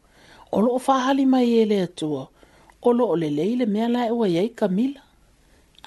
[0.52, 2.22] O loo whahali mai e le atua,
[2.86, 5.00] o loo le leile mea lai ua iei kamila.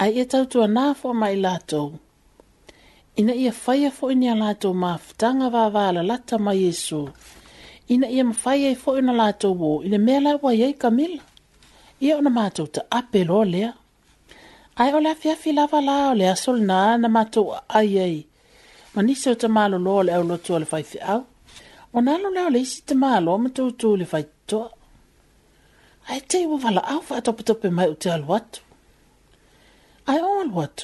[0.02, 1.88] Ai e tau tua nā fo mai lātou.
[3.20, 7.02] Ina ia whaia fo ina lātou maafutanga vāvāla lata mai Yesu.
[7.94, 11.18] Ina ia mawhaia i fo ina lātou wō, ina mea lai ua iei kamila.
[12.06, 13.72] Ia ona mātou ta ape lo lea.
[14.82, 18.16] Ai o la fia fi lava la o lea sol na na mātou ai ai.
[18.96, 21.26] Manisa o ta mālo lo le au lotu o le fai fi au
[21.94, 24.70] o nā lo leo leisi te mālo ma tū tū le fai tua.
[26.10, 28.62] Ai te iwa wala au wha atopi tope mai u te aluatu.
[30.10, 30.84] Ai o aluatu.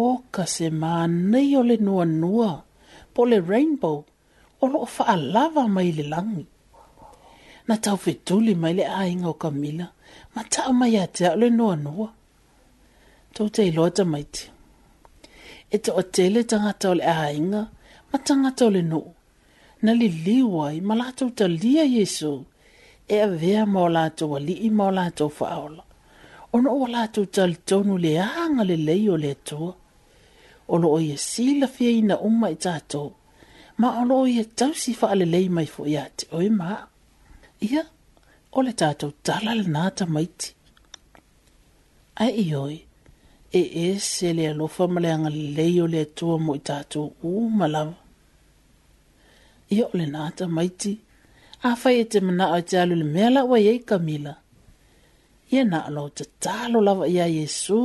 [0.00, 0.94] O ka se mā
[1.32, 2.50] nei o le nua nua,
[3.14, 3.98] po le rainbow,
[4.60, 6.44] o lo o wha lava mai le langi.
[7.68, 9.86] Na tau fituli mai le ainga o ka mila,
[10.34, 12.08] ma tau mai a te le nua nua.
[13.34, 14.42] Tau te iloa maiti.
[15.70, 17.62] E te o tele tangata o le ainga,
[18.12, 19.08] ma tangata o le nuu
[19.84, 22.32] na li liwa i ma latou talia Yesu
[23.14, 25.82] e a vea ma o latou ali i ma o latou faaola.
[26.54, 28.12] Ono o latou tal tonu le
[28.42, 29.72] anga le lei o le atua.
[30.74, 33.08] Olo o ia sila fia ina uma i tatou.
[33.80, 36.68] Ma olo o ia tau si faa le lei mai fo iate o ima.
[37.70, 37.82] Ia,
[38.56, 40.48] o le tatou tala le nata maiti.
[42.22, 42.76] Ai i oi,
[43.60, 46.62] e e se le alofa ma le anga le lei o le atua mo i
[46.70, 47.96] tatou uma lava
[49.70, 50.92] ia o na ata maiti
[51.68, 54.34] afai e te manaʻo e te alu le mea laʻua iai kamila
[55.54, 57.80] ia na alou tatalo lava ia iesu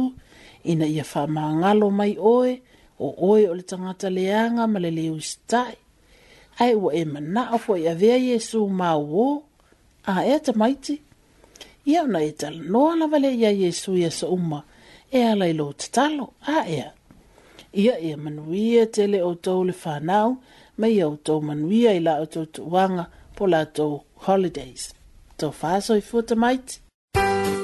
[0.72, 2.52] ina ia faamagalo mai oe
[3.00, 5.76] o oe o le tagata leaga ma le leu isitaʻi
[6.64, 9.26] ae ua e manaʻo foʻi avea iesu mauō
[10.14, 10.96] aea tamaiti
[11.92, 14.60] ia ona e talanoa lava lea iā iesu ia so uma
[15.12, 16.26] e ala i lou tatalo
[16.58, 16.88] aea
[17.74, 20.30] ia ia e manuia tele o outou le fanau
[20.78, 23.06] mai au tō manuia i la o tō wanga
[23.38, 23.88] po la tō
[24.28, 24.90] holidays.
[25.40, 26.80] Tō whāsoi fuata maiti.
[27.18, 27.63] Tō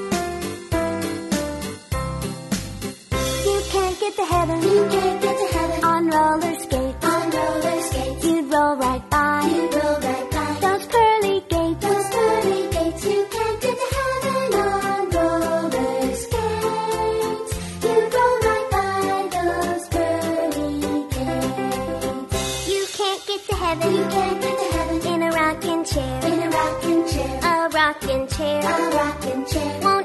[23.78, 23.92] heaven.
[23.94, 26.20] You can get to heaven in a rocking chair.
[26.24, 27.40] In a rocking chair.
[27.44, 28.60] A rocking chair.
[28.60, 29.80] A rocking chair.
[29.82, 29.99] Won't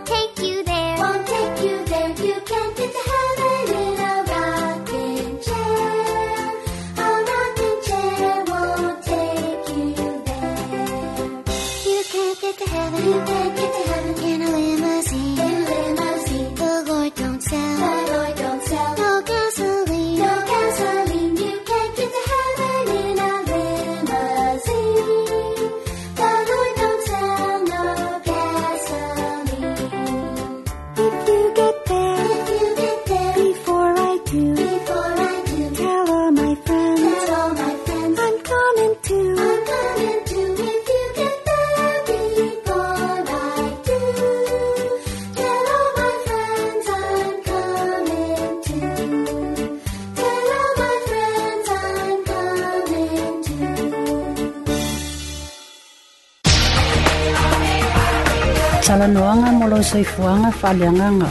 [59.96, 61.30] soifuanga whaleanganga,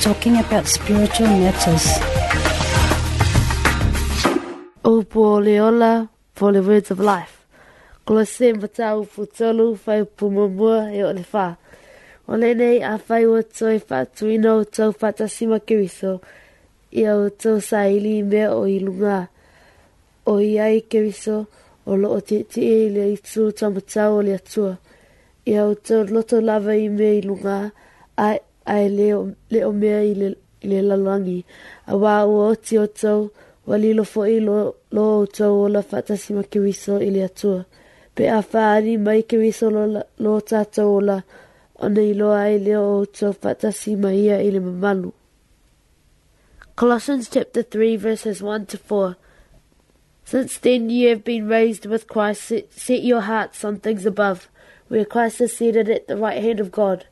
[0.00, 1.86] talking about spiritual matters.
[4.86, 7.42] Upo leola for the words of life.
[8.06, 11.56] Kolose mata upo tolu whai pumamua e o le wha.
[12.28, 16.20] O le nei a whai o toi whatuino o tau whatasima kiriso
[16.94, 19.28] i au tau saili i mea o ilunga.
[20.26, 21.46] O iai kiriso
[21.86, 24.78] o lo o te te e le i tū tamatau o le atua.
[25.50, 27.26] I au tau loto lava i mea ilunga.
[27.28, 27.58] lunga.
[28.16, 30.28] ai ai leo leo mea i le,
[30.60, 31.38] i le lalangi
[31.86, 33.30] a wā ua oti o tau
[33.66, 37.10] wa lilo fo i lo, lo o tau o la fatasi ma ke wiso i
[37.10, 37.64] le atua
[38.14, 39.84] pe a whaari mai ke wiso lo,
[40.22, 41.18] lo tātou o la
[41.84, 45.10] ona i lo ai leo o tau fatasi ma ia i le mamalu
[46.76, 49.14] Colossians chapter 3 verses 1 to 4
[50.26, 54.48] Since then you have been raised with Christ, set, set your hearts on things above,
[54.88, 57.04] where Christ is seated at the right hand of God.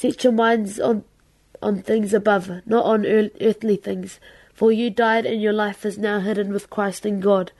[0.00, 1.02] Set your minds on,
[1.60, 4.20] on things above, not on earthly things,
[4.54, 7.50] for you died and your life is now hidden with Christ in God.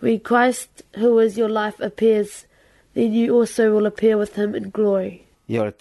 [0.00, 2.46] When Christ, who is your life, appears,
[2.94, 5.24] then you also will appear with him in glory.
[5.48, 5.72] e moni,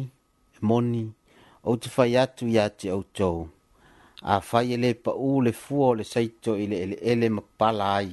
[0.00, 0.10] e
[0.62, 1.12] moni,
[1.64, 2.90] o te atu ia te
[4.32, 7.86] a fai ele pa u le fua o le saito i ele ele ma pala
[8.00, 8.10] ai,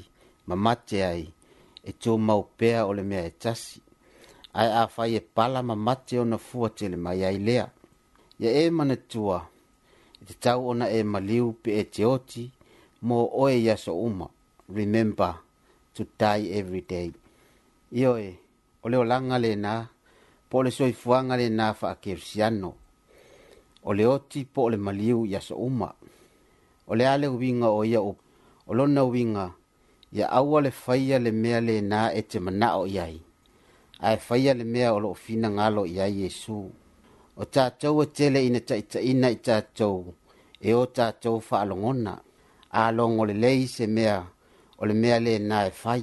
[0.48, 1.24] ma mate ai,
[1.84, 3.78] e tō mau pea o le mea e tasi.
[4.60, 7.66] Ai a fai e pala ma mate o na fuo te le mai ai lea.
[8.42, 9.40] Ia e mana tua,
[10.22, 12.44] e te tau ona e maliu pe e te oti,
[13.08, 14.28] mō oe yaso uma,
[14.78, 15.34] remember
[15.96, 17.10] to die every day.
[18.00, 18.30] Io e,
[18.84, 19.76] o leo langa le nā,
[20.50, 22.72] po le soifuanga le nā wha a kersiano,
[23.88, 25.90] o le oti po le maliu yaso uma,
[26.92, 28.24] o le ale uwinga o ia upu.
[28.68, 29.52] O lona uwinga,
[30.14, 33.22] ia awa le faya le mea le na e te mana o iai.
[34.00, 36.58] Ai faya le mea o lo ufina ngalo iai Yesu.
[37.38, 39.98] O tātou e tele ina ta ita ina i tātou,
[40.60, 42.14] e o tātou fa alongona.
[42.72, 44.18] A long o le lei se mea,
[44.80, 46.02] o le mea le na e fai.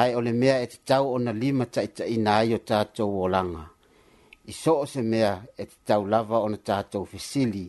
[0.00, 2.58] Ai o le mea e te tau o na lima ta ita ina ai o
[2.70, 3.64] tātou o langa.
[4.46, 7.66] I so o se mea e te tau lava o na tātou fesili.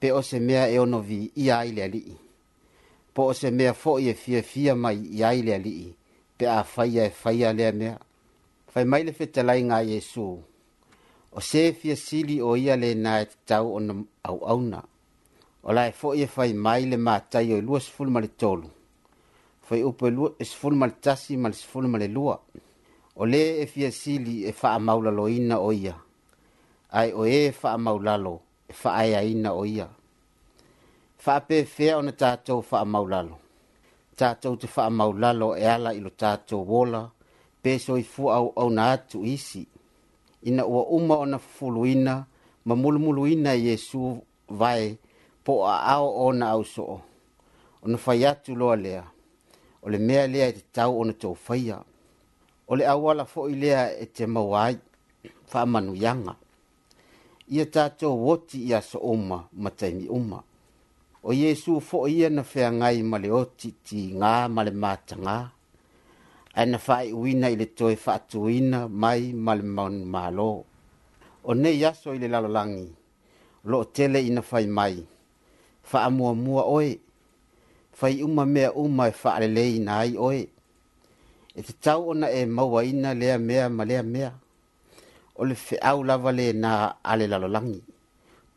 [0.00, 1.42] pe o se mea e ono vi i
[1.72, 2.16] le alii.
[3.14, 4.96] Po o se mea fo i e fia fia mai
[5.38, 5.96] i le alii,
[6.36, 7.98] pe a faia e faia lea mea.
[8.72, 10.22] Fai mai le fetalai nga Yesu,
[11.36, 13.94] o se fia sili o ia le na e tau ona
[14.24, 14.84] au
[15.62, 17.80] O la e fo i e fai mai le mātai o i lua
[18.14, 18.68] ma le tolu.
[19.66, 20.30] Fai upo e lua
[20.80, 21.56] ma le tasi male
[21.92, 22.36] ma le lua.
[23.18, 25.28] O le e fia sili e faa maula o
[25.82, 25.94] ia.
[26.90, 28.36] Ai o e faa maulalo.
[28.72, 29.88] faaeaina o ia
[31.18, 33.38] faapefea ona tatou faamaulalo
[34.16, 37.10] tatou te faamaulalo e ala i lo tatou ola
[37.62, 39.66] pe soifuaauauna atu isi
[40.42, 42.24] ina ua uma ona fufuluina
[42.64, 44.98] ma mulumuluina e iesu vae
[45.44, 47.00] po o aao ona ausoo
[47.82, 49.04] ona fai atu loa lea
[49.82, 51.82] o le mea lea e te tau ona toufaia
[52.68, 54.76] o le auala foʻi lea e te maua ai
[55.46, 56.34] faamanuiaga
[57.50, 60.38] ia tatou oti i aso uma ma taimi uma
[61.22, 65.36] o iesu foʻi ia na feagai ma le oti tigā ma le matagā
[66.58, 69.64] ae na faaiʻuina i le toe faatuuina mai ma le
[70.14, 70.52] malo
[71.42, 72.86] o nei aso i le lalolagi
[73.70, 74.94] loo tele ina fai mai
[75.88, 76.90] faamuamua oe
[77.98, 80.40] fai uma mea uma e faalelei na ai oe
[81.58, 84.30] e tatau ona e mauaina lea mea ma lea mea
[85.40, 86.72] o le feʻau lava lenā
[87.10, 87.80] a le lalolagi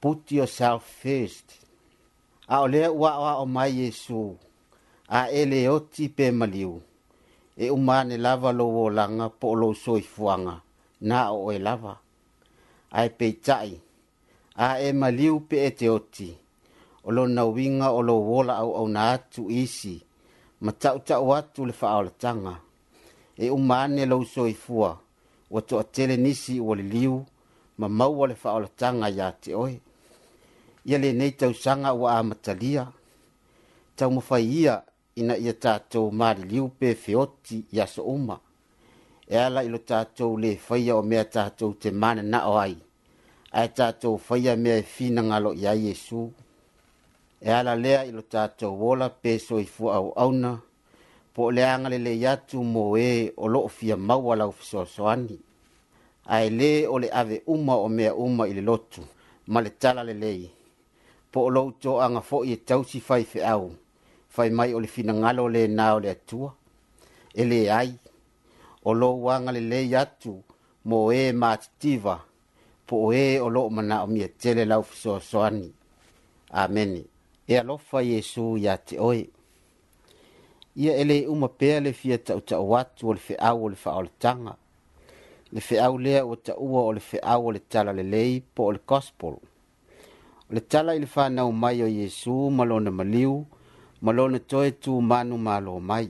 [0.02, 1.48] put yourself first
[2.54, 4.20] a o lea ua aʻoaʻo mai iesu
[5.20, 6.74] a e lē oti pe maliu
[7.64, 10.56] e uma ane lava lou olaga po o lou soifuaga
[11.10, 11.94] na o oe lava
[13.00, 13.74] ae peitaʻi
[14.68, 16.30] a e maliu pe e te oti
[17.08, 19.96] o lona uiga o lou olaauauna atu isi
[20.64, 22.54] ma taʻutaʻu atu le faaolataga
[23.44, 24.92] e uma ane lou soifua
[25.54, 27.26] ua toʻatele nisi ua liu,
[27.80, 29.74] ma maua le faaolataga iā te oe
[30.90, 32.84] ia lenei tausaga ua amatalia
[33.98, 34.76] taumafai ia
[35.22, 38.36] ina ia tatou maliliu pe feoti i aso uma
[39.34, 40.52] e ala i lo tatou lē
[40.98, 42.76] o mea tatou te mananaʻo ai
[43.60, 46.22] ae tatou faia mea e ngalo ia iesu
[47.42, 50.52] e ala lea ilo lo tatou ola pe soifua au auna,
[51.34, 55.38] po le anga le le yatu mo e o lo fia maua lau fisoasoani.
[56.34, 59.02] Ai le o le ave uma o me uma i le lotu,
[59.48, 60.52] ma le tala le lei.
[61.32, 63.72] Po lo lou anga fo i e tausi fai fe au,
[64.30, 66.54] fai mai o le fina ngalo le na o le atua.
[67.36, 67.94] ele ai,
[68.86, 70.44] o lo wanga le le yatu
[70.86, 72.16] mo e ma tiva,
[72.86, 75.74] po e o lo mana o me tele lau fisoasoani.
[76.52, 77.04] Amen.
[77.48, 79.33] E alofa Yesu ya te oe
[80.76, 84.56] ia e lē uma pea le fia taʻutaʻu atu o le feʻau o le faaoletaga
[85.54, 88.80] le feʻau lea ua taʻua o le feʻau o le tala lelei po o le
[88.88, 89.42] gospel o
[90.50, 93.46] le tala i le fanau mai o iesu ma lona maliu
[94.02, 96.10] ma lona toe tumanu malo mai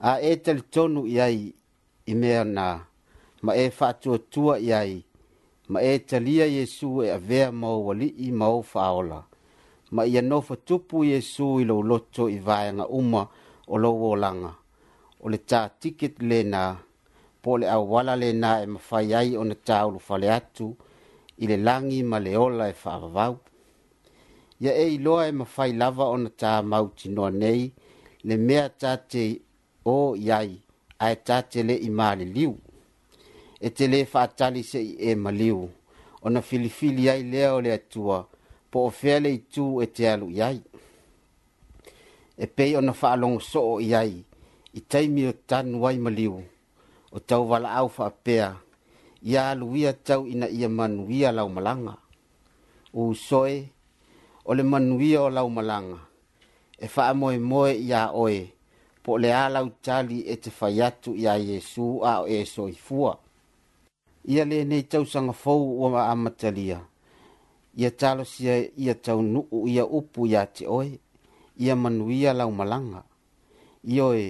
[0.00, 1.52] a e talitonu i ai
[2.06, 2.86] i mea na
[3.42, 5.02] ma e faatuatua i ai
[5.68, 9.22] ma e talia iesu e avea ma ou alii ma ou faaola
[9.90, 13.28] ma ia nofa tupu iesu i lou loto i vaeaga uma
[13.68, 14.54] o lou olaga
[15.20, 16.76] o le tatiket lenā
[17.42, 20.76] po e o le auala lenā e mafai ai ona taulufale atu
[21.38, 23.36] i le lagi ma le ola e faavavau
[24.60, 27.72] ia e iloa e mafai lava ona tamautinoa nei
[28.24, 29.40] le mea tate
[29.84, 30.60] o i ai
[30.98, 32.56] ae tate leʻi maleliu
[33.60, 35.68] e te lē faatali seʻi e maliu
[36.22, 38.26] ona filifili ai lea o le atua
[38.70, 40.60] po o fea le itū e te alu i ai
[42.38, 44.14] e pei ona faalogo soo i ai
[44.72, 46.36] i taimi o tanu ai ma liu
[47.10, 48.46] o tau valaau faapea
[49.30, 51.94] ia aluia tau ina ia manuia laumalaga
[53.02, 53.56] usoe
[54.48, 55.98] o le manuia o laumalaga
[56.78, 58.38] e faamoemoe iā oe
[59.02, 63.12] po o le ā lautali e te fai atu iā iesu a o esoifua
[64.32, 66.78] ia lenei tausagafou ua amatalia
[67.80, 70.90] ia talosia ia taunuu ia upu iā te oe
[71.58, 73.02] ia manuia lau malanga.
[73.84, 74.26] Ia e,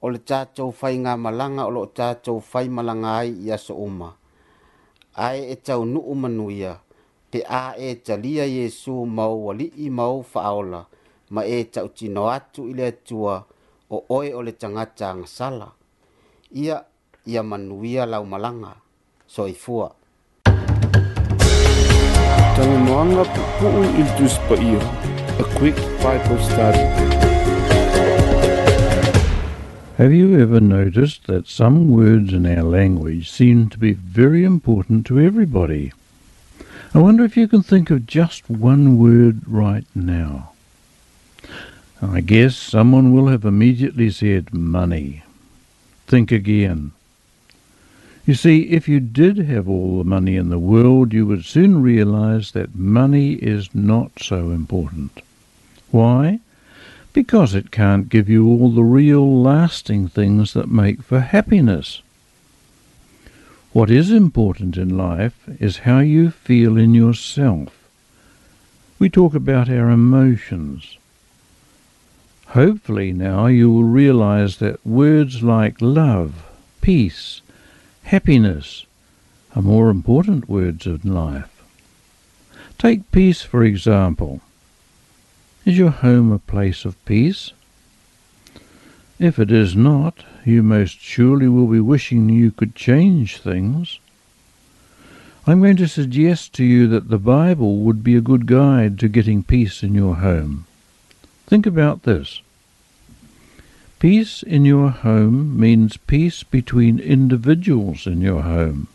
[0.00, 4.10] o le tātou fai ngā malanga o lo tātou fai malanga ai ia so uma.
[5.16, 6.74] Ae e tau nuu manuia,
[7.30, 10.80] te a e talia Yesu mau wali i mau faaola,
[11.36, 13.36] ma e tau tino atu ile atua
[13.92, 15.68] o oe o le tangata ngasala.
[16.56, 16.78] Ia,
[17.28, 18.72] ia manuia lau malanga,
[19.28, 19.90] so i fua.
[22.56, 25.11] Tangu maanga pupu il tuspa ia.
[25.40, 26.78] a quick Bible study.
[29.96, 35.06] Have you ever noticed that some words in our language seem to be very important
[35.06, 35.92] to everybody?
[36.92, 40.52] I wonder if you can think of just one word right now.
[42.02, 45.22] I guess someone will have immediately said money.
[46.06, 46.92] Think again.
[48.24, 51.82] You see, if you did have all the money in the world, you would soon
[51.82, 55.20] realize that money is not so important.
[55.90, 56.38] Why?
[57.12, 62.00] Because it can't give you all the real lasting things that make for happiness.
[63.72, 67.76] What is important in life is how you feel in yourself.
[69.00, 70.96] We talk about our emotions.
[72.48, 76.44] Hopefully now you will realize that words like love,
[76.80, 77.40] peace,
[78.04, 78.84] Happiness
[79.56, 81.48] are more important words in life.
[82.78, 84.40] Take peace, for example.
[85.64, 87.52] Is your home a place of peace?
[89.18, 93.98] If it is not, you most surely will be wishing you could change things.
[95.46, 99.08] I'm going to suggest to you that the Bible would be a good guide to
[99.08, 100.66] getting peace in your home.
[101.46, 102.40] Think about this.
[104.02, 108.88] Peace in your home means peace between individuals in your home.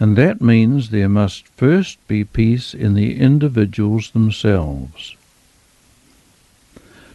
[0.00, 5.14] And that means there must first be peace in the individuals themselves.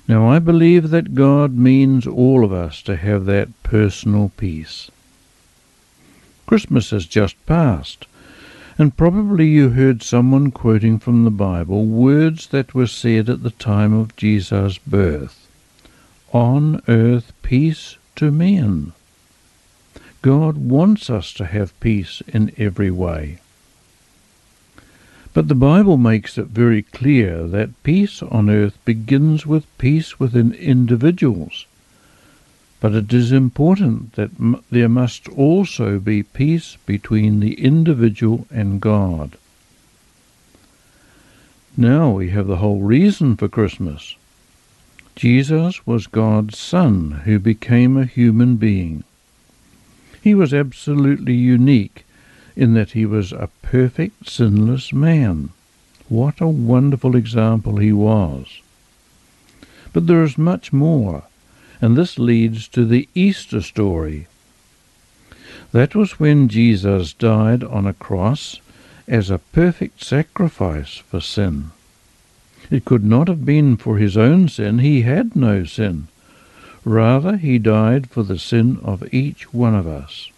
[0.07, 4.91] Now, I believe that God means all of us to have that personal peace.
[6.45, 8.05] Christmas has just passed,
[8.77, 13.49] and probably you heard someone quoting from the Bible words that were said at the
[13.49, 15.47] time of Jesus' birth
[16.33, 18.93] on earth peace to men.
[20.21, 23.39] God wants us to have peace in every way.
[25.33, 30.53] But the Bible makes it very clear that peace on earth begins with peace within
[30.53, 31.65] individuals.
[32.79, 38.81] But it is important that m- there must also be peace between the individual and
[38.81, 39.37] God.
[41.77, 44.15] Now we have the whole reason for Christmas.
[45.21, 49.03] Jesus was God's Son who became a human being.
[50.19, 52.05] He was absolutely unique
[52.55, 55.49] in that he was a perfect, sinless man.
[56.09, 58.47] What a wonderful example he was!
[59.93, 61.25] But there is much more,
[61.79, 64.25] and this leads to the Easter story.
[65.71, 68.59] That was when Jesus died on a cross
[69.07, 71.69] as a perfect sacrifice for sin.
[72.71, 76.07] It could not have been for his own sin, he had no sin.
[76.85, 80.31] Rather, he died for the sin of each one of us.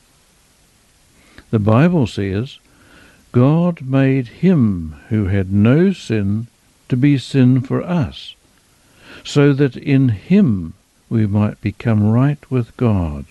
[1.51, 2.57] The Bible says,
[3.31, 6.47] God made him who had no sin
[6.89, 8.33] to be sin for us,
[9.23, 10.73] so that in him
[11.09, 13.25] we might become right with God.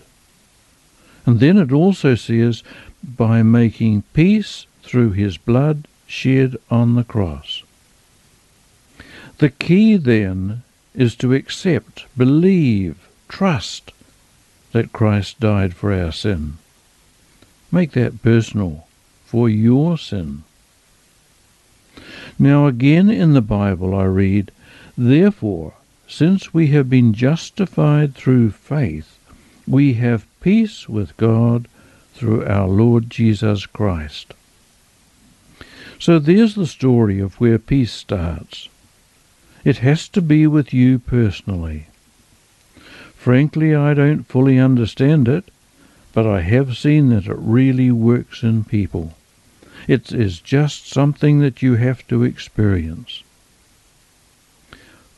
[1.25, 2.63] And then it also says,
[3.03, 7.62] by making peace through his blood shed on the cross.
[9.39, 10.61] The key then
[10.93, 12.95] is to accept, believe,
[13.27, 13.91] trust
[14.73, 16.57] that Christ died for our sin.
[17.71, 18.85] Make that personal
[19.25, 20.43] for your sin.
[22.37, 24.51] Now, again in the Bible, I read,
[24.95, 25.73] Therefore,
[26.07, 29.17] since we have been justified through faith,
[29.67, 31.67] we have peace with God
[32.13, 34.35] through our Lord Jesus Christ.
[35.97, 38.69] So there's the story of where peace starts.
[39.65, 41.85] It has to be with you personally.
[43.15, 45.45] Frankly, I don't fully understand it,
[46.13, 49.13] but I have seen that it really works in people.
[49.87, 53.23] It is just something that you have to experience.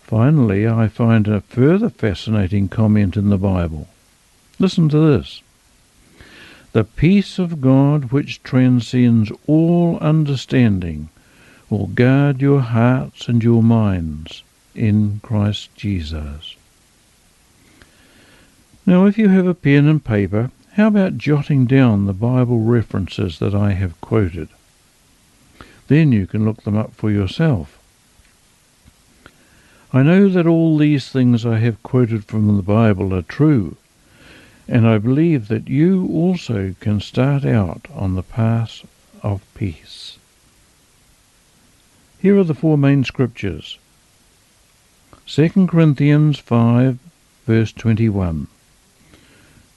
[0.03, 3.87] Finally, I find a further fascinating comment in the Bible.
[4.59, 5.41] Listen to this.
[6.71, 11.09] The peace of God which transcends all understanding
[11.72, 14.43] or guard your hearts and your minds
[14.76, 16.55] in Christ Jesus.
[18.86, 23.39] Now, if you have a pen and paper, how about jotting down the Bible references
[23.39, 24.49] that I have quoted?
[25.88, 27.80] Then you can look them up for yourself.
[29.91, 33.76] I know that all these things I have quoted from the Bible are true,
[34.68, 38.86] and I believe that you also can start out on the path
[39.24, 40.14] of peace.
[42.26, 43.78] Here are the four main scriptures
[45.28, 46.97] 2 Corinthians 5,
[47.45, 48.47] verse 21,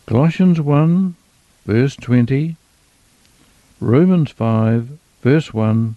[0.07, 1.15] Colossians 1,
[1.67, 2.57] verse 20,
[3.83, 4.89] Romans 5,
[5.21, 5.97] verse 1,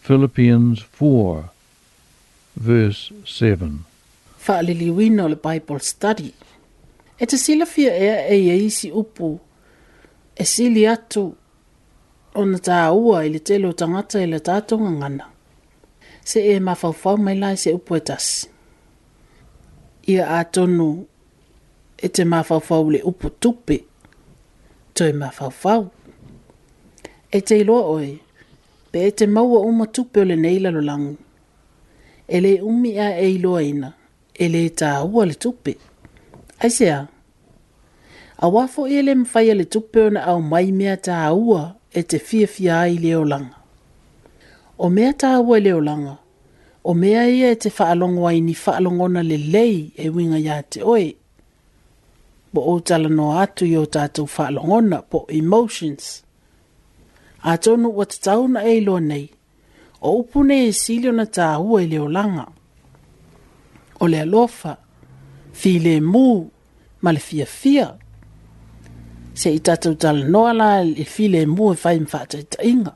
[0.00, 1.50] Philippians 4,
[2.56, 3.84] verse 7.
[4.38, 6.32] Fa'aliliwina o le Bible study.
[7.18, 9.40] E te sila fia ea e eisi upu,
[10.38, 11.34] e sili atu
[12.36, 15.24] ona tāua i le telo tangata i ta tonga ngana.
[16.24, 18.00] Se e mawhawhau mai lai se upoe
[20.06, 21.06] Ia a tonu
[21.98, 23.78] e te mawhawhau le upo tupe,
[24.94, 25.90] toi mawhawhau.
[27.32, 28.18] E te lo oi,
[28.92, 31.16] pe e te maua ma tupe o le neilalo langu.
[32.28, 33.90] E le umi a e iloa ina,
[34.34, 35.72] e le tāua le tupe.
[36.58, 37.06] Aisea,
[38.38, 42.18] a wafo e le mwhaia le tupe ona au mai mea ta ta e te
[42.18, 43.56] fiafia ai langa.
[44.78, 46.18] O mea tāua e langa,
[46.84, 50.80] o mea ia e te whaalongo ai ni whaalongona le lei e winga ia te
[50.84, 51.14] oe.
[52.52, 56.04] Bo o tala no atu i o tātou whaalongona po emotions.
[57.50, 59.26] A tonu o te tauna e lo nei,
[60.06, 62.46] o upune e silio na tāua i e leolanga.
[64.02, 64.76] O le lofa,
[65.60, 66.28] fi le mū,
[67.00, 67.94] ma le Fia
[69.36, 72.20] se i tatou tala noa la e file mu e fai mwha
[72.70, 72.92] inga.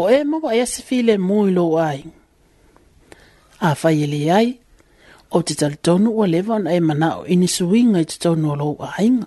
[0.00, 2.00] O e mawa e se file mu i lo ai.
[3.66, 4.48] A fai ele ai,
[5.30, 8.46] o te tala tonu ua lewa na e mana o ini suinga i te tonu
[8.52, 8.68] o lo
[9.06, 9.26] inga.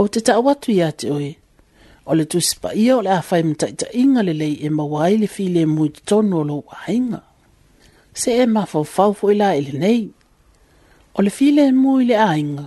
[0.00, 1.30] O te tau atu i ate oe,
[2.08, 3.68] o le tu sipa ia o le a fai mwha
[4.02, 6.58] inga le lei e mawa ai le file mu i te tonu o lo
[6.96, 7.20] inga.
[8.20, 10.02] Se e mawha fau fau i la ele nei,
[11.18, 12.66] o le file mu i le a inga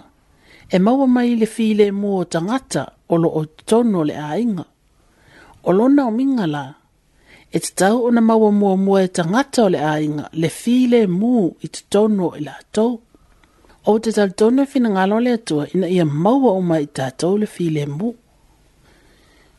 [0.76, 4.66] e maua mai le fi le o tangata o lo o tono le ainga.
[5.70, 6.64] O lona o minga la,
[7.56, 10.76] e te tau o na maua mua mua e tangata o le ainga, le fi
[10.92, 12.90] le mua i te tono i la tau.
[13.86, 17.34] O te tau tono fina ngalo le atua ina ia maua o mai ta tau
[17.42, 18.20] le fi le mua.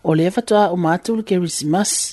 [0.09, 2.05] O le efatoa o mātu ke kerisimasi,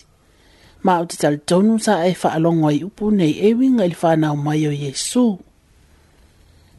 [0.86, 4.36] ma o te tau tono sa e alongo i upu nei e winga ili whanau
[4.46, 4.76] mai o Yesu.
[4.86, 5.26] Yesu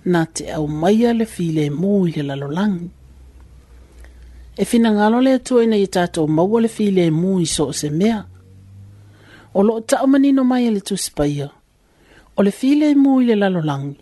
[0.04, 2.88] na te au maia le file mō i le lalolangi.
[4.56, 7.90] E fina ngalo le atua ina i tātou maua le file mō i so se
[7.90, 8.22] mea.
[9.54, 11.48] O lo ta manino mai le tūsipaia.
[12.36, 13.98] O le file mō i le lalolangi.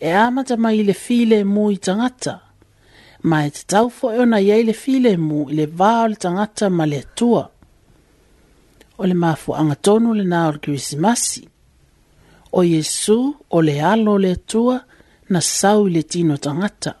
[0.00, 2.38] E amata mai le file mō i tangata.
[3.24, 6.18] Ma e te tau fo e ona iei le file mō i le vā le
[6.20, 7.44] tangata ma le atua.
[8.98, 11.46] O le mafu angatonu le nā o le
[12.56, 14.92] O Yesu o le alo le atua le atua
[15.28, 16.92] na sau i le tino tangata.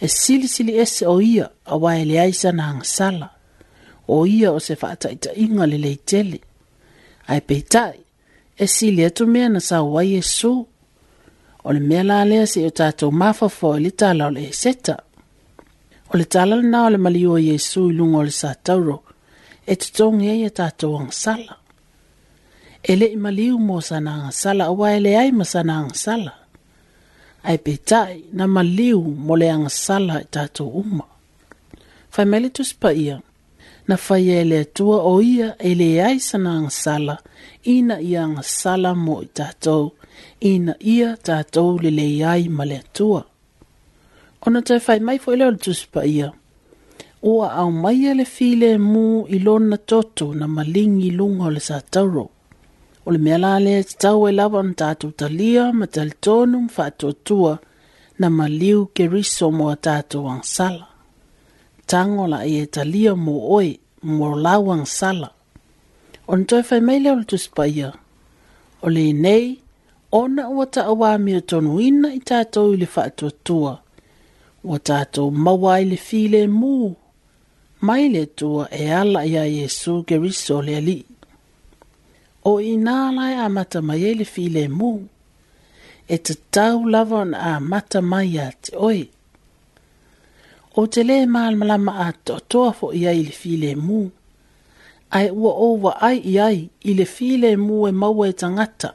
[0.00, 3.28] E silisili ese o ia a waele aisa na angasala,
[4.08, 6.38] o ia o se fata ita inga le leitele.
[7.30, 7.98] Ai peitai,
[8.56, 10.66] e sili etu mea na sau wa Yesu.
[11.64, 14.96] O le mea la alea se o tato mafafo le tala o le seta.
[16.14, 18.98] O le tala na o le mali o Yesu ilungo o le satauro,
[19.66, 21.56] e tutongi e tato angasala.
[22.82, 26.41] E le imaliu mo sana angasala, a waele ai ma sana angasala
[27.42, 31.06] ai pe tai na maliu mo le angasala e tatou uma.
[32.12, 32.62] Fai mele tu
[33.04, 33.16] ia,
[33.88, 37.16] na fai e le atua o ia e le aisa na angasala,
[37.74, 39.84] ina ia angasala mo i tatou,
[40.52, 43.22] ina ia tatou le le ai ma le atua.
[44.46, 45.72] Ona tai fai mai fo ele o le tu
[46.14, 46.28] ia,
[47.30, 52.24] ua au mai ele file mu ilona toto na malingi lunga o le satauro,
[53.06, 56.72] o le mea la lea e tatau e lava ona tatou talia ma talitonu ma
[56.76, 57.58] faatuatua
[58.18, 60.86] na maliu keriso mo a tatou agasala
[61.90, 63.70] tago laia e talia mo oe
[64.16, 65.28] mo lau agasala
[66.30, 67.88] ona toe faimai lea o le tusi paia
[68.84, 69.46] o leinei
[70.20, 73.72] ona ua taʻauā miotonuina i tatou i le faatuatua
[74.68, 76.72] ua tatou maua ai le filemū
[77.86, 81.04] mai le atua e ala iā iesu keriso o le alii
[82.44, 84.90] o i nā lai a mata mai ele fi le mū.
[86.08, 89.00] E te tau lava a mata mai a te oi.
[90.80, 94.00] O te le maal malama a to toa fo i ai le fi le mū.
[95.16, 98.32] Ai ua o wa ai i ai i le fi le mū e maua e
[98.40, 98.90] tangata.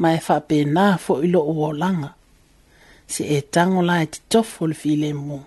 [0.00, 2.10] Ma e wha pē nā fo i lo o langa.
[3.12, 5.38] Se e tango lai te tofo le fi le mū.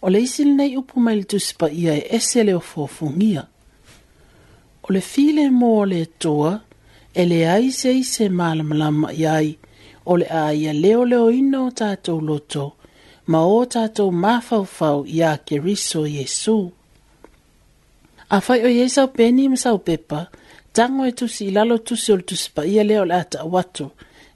[0.00, 3.42] O le isil nei upu le tusipa ia e ese le o fōfungia.
[3.44, 3.44] Ia
[4.90, 6.58] o le file mō le toa,
[7.14, 9.52] e le ai se i se malamalama i ai,
[10.10, 12.64] o le ai leo leo ino o tātou loto,
[13.30, 16.56] ma o tātou mafaufau i a ke riso Jesu.
[18.34, 20.24] A fai o Jesu peni ma sau pepa,
[20.74, 23.86] tango e tusi i lalo tusi o le tusi pa ia leo le ata watu,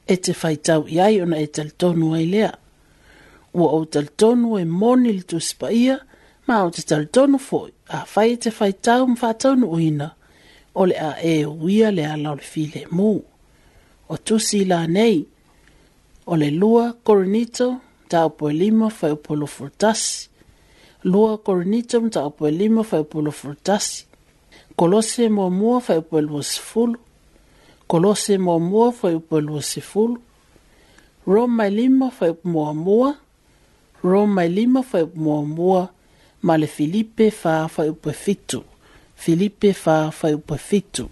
[0.07, 2.53] e te fai tau i ai ona e tal tonu ai lea.
[3.59, 5.99] Ua o tal tonu e moni le tusi pa ia,
[6.47, 7.39] ma o te tal tonu
[7.99, 9.91] a fai e te fai tau mfa tonu uina.
[9.95, 10.15] ina
[10.75, 13.11] o le a e uia le ala o le fi le mu.
[14.09, 15.19] O tusi la nei,
[16.31, 17.69] o le lua koronito,
[18.11, 20.11] ta upo lima fai upo lo furtasi.
[21.11, 23.99] Lua koronito, ta upo lima fai upo lo furtasi.
[24.79, 26.99] Kolose mua mua fai upo lo sifulu.
[27.91, 30.19] Kolose mua mua fai upo lo sifulu.
[31.33, 33.11] Roma lima fai upo mua mua.
[34.11, 35.83] Roma lima fai upo mua mua.
[36.47, 38.59] Male Filipe fa fai upo fitu.
[38.61, 38.73] Roma
[39.25, 41.11] Felipe Farr foi o prefeito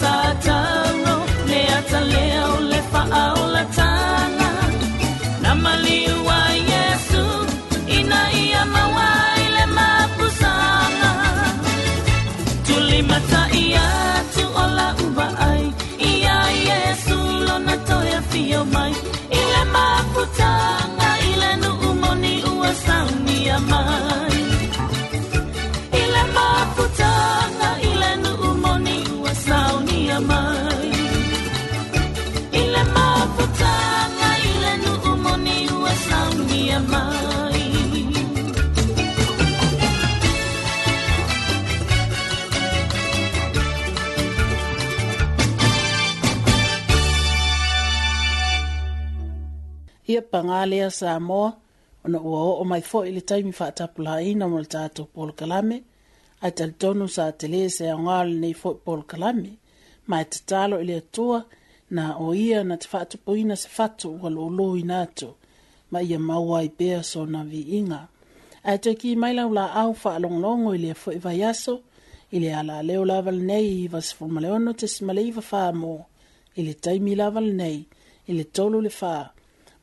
[0.00, 1.14] satano
[1.50, 4.50] le ata leo le faaolatana
[5.42, 6.40] na mali wa
[6.72, 7.24] yesu
[7.98, 11.10] ina ia mawai le mapusana
[12.66, 13.86] tulimata ia
[14.34, 15.64] tu ola uba ai
[16.10, 16.38] ia
[16.68, 17.74] yesu lona
[18.74, 18.94] mai
[50.14, 51.50] ia pangalea sa moa
[52.06, 55.76] ona ua oo mai foʻi i le taimi faatapulaina mo le tatou pol kalame
[56.44, 59.50] ae talitonu sa tele se aogao lenei foʻi pol kalame
[60.08, 61.38] ma e tatalo i le atua
[61.96, 65.28] na o ia na te faatupuina se fatu ua lūlū inā atu
[65.92, 68.00] ma ia maua i pea sona viiga
[68.68, 71.74] ae toeki mai lau laau faalogologo i lea foʻi vaiaso
[72.34, 75.60] i le a laleo lava lenei i vasefuma le ono tesi ma le ifa fa
[75.80, 75.94] mo
[76.58, 77.78] i le taimi lava lenei
[78.26, 79.22] i le tolu le faa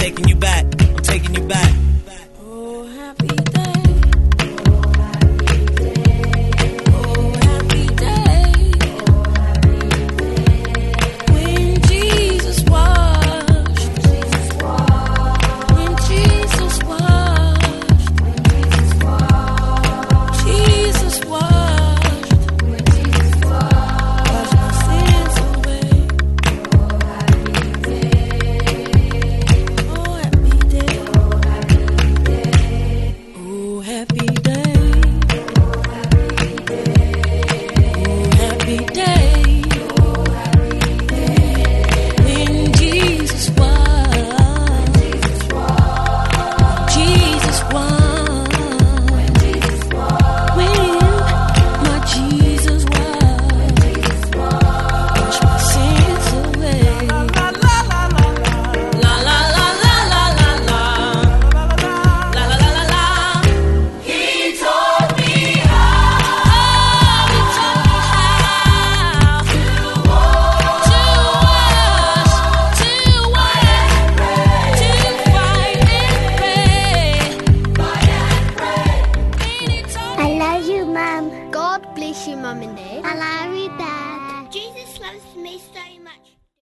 [0.00, 0.64] taking you back.
[0.80, 1.89] I'm taking you back.